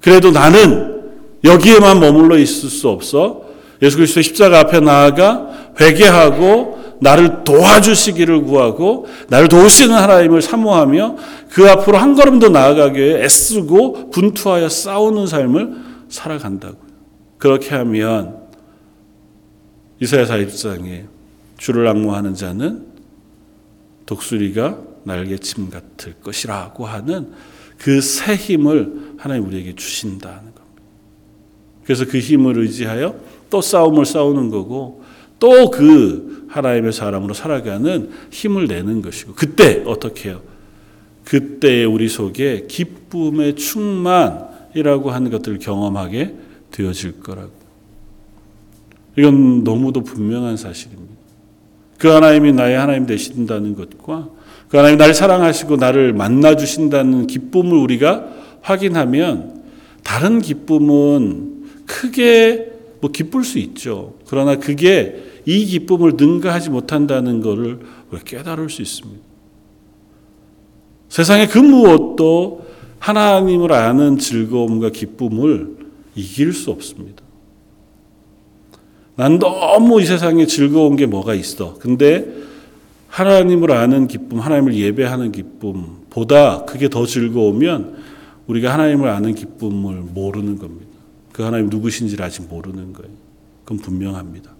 그래도 0.00 0.30
나는 0.30 0.99
여기에만 1.44 2.00
머물러 2.00 2.38
있을 2.38 2.68
수 2.68 2.88
없어. 2.88 3.42
예수 3.82 3.96
그리스도의 3.96 4.24
십자가 4.24 4.60
앞에 4.60 4.80
나아가 4.80 5.72
회개하고 5.80 6.98
나를 7.00 7.44
도와주시기를 7.44 8.42
구하고 8.42 9.06
나를 9.28 9.48
도우시는 9.48 9.94
하나님을 9.94 10.42
사모하며 10.42 11.16
그 11.50 11.68
앞으로 11.70 11.96
한 11.96 12.14
걸음 12.14 12.38
더 12.38 12.50
나아가기 12.50 13.00
애쓰고 13.00 14.10
분투하여 14.10 14.68
싸우는 14.68 15.26
삶을 15.26 15.76
살아간다고요. 16.10 16.90
그렇게 17.38 17.74
하면 17.76 18.40
이사야 20.00 20.26
41장에 20.26 21.06
주를 21.56 21.86
악모하는 21.88 22.34
자는 22.34 22.86
독수리가 24.04 24.78
날개침 25.04 25.70
같을 25.70 26.14
것이라고 26.22 26.84
하는 26.86 27.32
그 27.78 28.02
새 28.02 28.34
힘을 28.34 29.14
하나님 29.16 29.46
우리에게 29.46 29.74
겁니다. 29.74 30.49
그래서 31.90 32.04
그 32.04 32.20
힘을 32.20 32.56
의지하여 32.56 33.16
또 33.50 33.60
싸움을 33.60 34.06
싸우는 34.06 34.48
거고 34.50 35.02
또 35.40 35.72
그 35.72 36.46
하나님의 36.46 36.92
사람으로 36.92 37.34
살아가는 37.34 38.10
힘을 38.30 38.68
내는 38.68 39.02
것이고 39.02 39.34
그때 39.34 39.82
어떻게 39.86 40.28
해요? 40.28 40.40
그때 41.24 41.82
우리 41.84 42.08
속에 42.08 42.66
기쁨의 42.68 43.56
충만이라고 43.56 45.10
하는 45.10 45.32
것들을 45.32 45.58
경험하게 45.58 46.36
되어질 46.70 47.22
거라고. 47.22 47.50
이건 49.18 49.64
너무도 49.64 50.04
분명한 50.04 50.56
사실입니다. 50.56 51.12
그 51.98 52.06
하나님이 52.06 52.52
나의 52.52 52.78
하나님 52.78 53.06
되신다는 53.06 53.74
것과 53.74 54.28
그 54.68 54.76
하나님 54.76 54.96
나를 54.96 55.12
사랑하시고 55.12 55.74
나를 55.74 56.12
만나 56.12 56.54
주신다는 56.54 57.26
기쁨을 57.26 57.76
우리가 57.76 58.28
확인하면 58.60 59.64
다른 60.04 60.40
기쁨은 60.40 61.49
크게 61.90 62.70
뭐 63.00 63.10
기쁠 63.10 63.42
수 63.44 63.58
있죠. 63.58 64.14
그러나 64.28 64.56
그게 64.56 65.24
이 65.46 65.64
기쁨을 65.64 66.12
능가하지 66.16 66.70
못한다는 66.70 67.40
것을 67.40 67.78
깨달을 68.24 68.70
수 68.70 68.82
있습니다. 68.82 69.20
세상의 71.08 71.48
그 71.48 71.58
무엇도 71.58 72.66
하나님을 73.00 73.72
아는 73.72 74.18
즐거움과 74.18 74.90
기쁨을 74.90 75.76
이길 76.14 76.52
수 76.52 76.70
없습니다. 76.70 77.24
난 79.16 79.38
너무 79.38 80.00
이 80.00 80.06
세상에 80.06 80.46
즐거운 80.46 80.96
게 80.96 81.06
뭐가 81.06 81.34
있어. 81.34 81.74
근데 81.74 82.26
하나님을 83.08 83.72
아는 83.72 84.06
기쁨, 84.06 84.38
하나님을 84.38 84.74
예배하는 84.74 85.32
기쁨보다 85.32 86.64
그게 86.64 86.88
더 86.88 87.04
즐거우면 87.06 87.96
우리가 88.46 88.72
하나님을 88.72 89.08
아는 89.08 89.34
기쁨을 89.34 89.96
모르는 90.14 90.58
겁니다. 90.58 90.89
그 91.40 91.44
하나님 91.44 91.70
누구신지를 91.70 92.22
아직 92.22 92.42
모르는 92.42 92.92
거예요. 92.92 93.10
그건 93.64 93.78
분명합니다. 93.78 94.50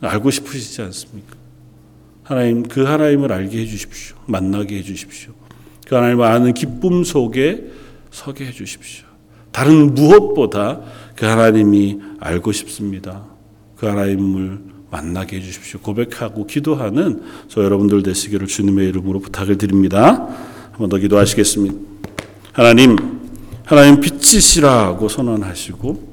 알고 0.00 0.30
싶으시지 0.30 0.80
않습니까? 0.80 1.36
하나님, 2.22 2.62
그 2.62 2.84
하나님을 2.84 3.30
알게 3.30 3.58
해 3.58 3.66
주십시오. 3.66 4.16
만나게 4.24 4.78
해 4.78 4.82
주십시오. 4.82 5.34
그 5.86 5.96
하나님을 5.96 6.24
아는 6.24 6.54
기쁨 6.54 7.04
속에 7.04 7.70
서게 8.10 8.46
해 8.46 8.52
주십시오. 8.52 9.04
다른 9.52 9.92
무엇보다 9.92 10.80
그 11.14 11.26
하나님이 11.26 12.00
알고 12.18 12.50
싶습니다. 12.52 13.26
그 13.76 13.84
하나님을 13.84 14.60
만나게 14.90 15.36
해 15.36 15.42
주십시오. 15.42 15.80
고백하고 15.80 16.46
기도하는 16.46 17.22
저 17.48 17.62
여러분들 17.62 18.02
되시기를 18.02 18.46
주님의 18.46 18.88
이름으로 18.88 19.20
부탁을 19.20 19.58
드립니다. 19.58 20.26
한번 20.70 20.88
더 20.88 20.96
기도하시겠습니다. 20.96 21.74
하나님, 22.54 23.19
하나님 23.70 24.00
빛이시라고 24.00 25.08
선언하시고 25.08 26.12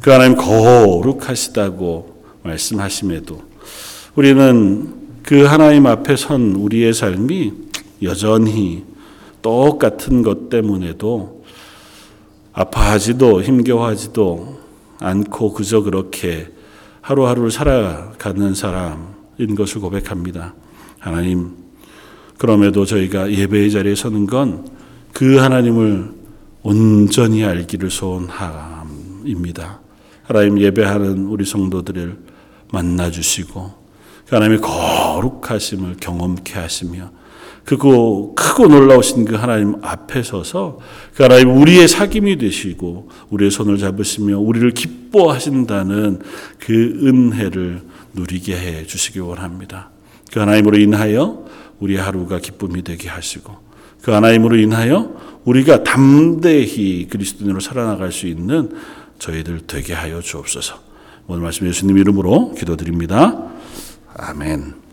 그 0.00 0.10
하나님 0.10 0.38
거룩하시다고 0.38 2.24
말씀하심에도 2.42 3.42
우리는 4.14 4.94
그 5.22 5.44
하나님 5.44 5.86
앞에 5.86 6.16
선 6.16 6.54
우리의 6.54 6.94
삶이 6.94 7.52
여전히 8.04 8.84
똑같은 9.42 10.22
것 10.22 10.48
때문에도 10.48 11.44
아파하지도 12.54 13.42
힘겨워하지도 13.42 14.60
않고 15.00 15.52
그저 15.52 15.82
그렇게 15.82 16.48
하루하루를 17.02 17.50
살아가는 17.50 18.54
사람인 18.54 19.54
것을 19.54 19.82
고백합니다. 19.82 20.54
하나님, 20.98 21.50
그럼에도 22.38 22.86
저희가 22.86 23.30
예배의 23.30 23.70
자리에 23.72 23.94
서는 23.94 24.26
건 24.26 24.72
그 25.14 25.36
하나님을 25.36 26.23
온전히 26.64 27.44
알기를 27.44 27.90
소원함입니다. 27.90 29.80
하나님 30.22 30.58
예배하는 30.58 31.26
우리 31.26 31.44
성도들을 31.44 32.18
만나 32.72 33.10
주시고 33.10 33.74
그 34.26 34.34
하나님의 34.34 34.62
거룩하심을 34.62 35.96
경험케 36.00 36.54
하시며 36.54 37.10
그거 37.64 38.32
크고 38.34 38.68
놀라우신 38.68 39.26
그 39.26 39.36
하나님 39.36 39.76
앞에 39.82 40.22
서서 40.22 40.78
그 41.14 41.22
하나님 41.22 41.54
우리의 41.54 41.86
사귐이 41.86 42.40
되시고 42.40 43.10
우리의 43.28 43.50
손을 43.50 43.76
잡으시며 43.76 44.38
우리를 44.38 44.70
기뻐하신다는 44.70 46.22
그 46.58 46.72
은혜를 46.72 47.82
누리게 48.14 48.56
해 48.56 48.86
주시기 48.86 49.20
원합니다. 49.20 49.90
그 50.32 50.40
하나님으로 50.40 50.78
인하여 50.78 51.44
우리 51.78 51.96
하루가 51.96 52.38
기쁨이 52.38 52.82
되게 52.82 53.10
하시고 53.10 53.54
그 54.00 54.12
하나님으로 54.12 54.56
인하여 54.56 55.14
우리가 55.44 55.84
담대히 55.84 57.08
그리스도인으로 57.08 57.60
살아나갈 57.60 58.12
수 58.12 58.26
있는 58.26 58.70
저희들 59.18 59.62
되게 59.66 59.92
하여 59.92 60.20
주옵소서. 60.20 60.80
오늘 61.26 61.42
말씀 61.42 61.66
예수님 61.66 61.98
이름으로 61.98 62.54
기도드립니다. 62.54 63.50
아멘. 64.14 64.83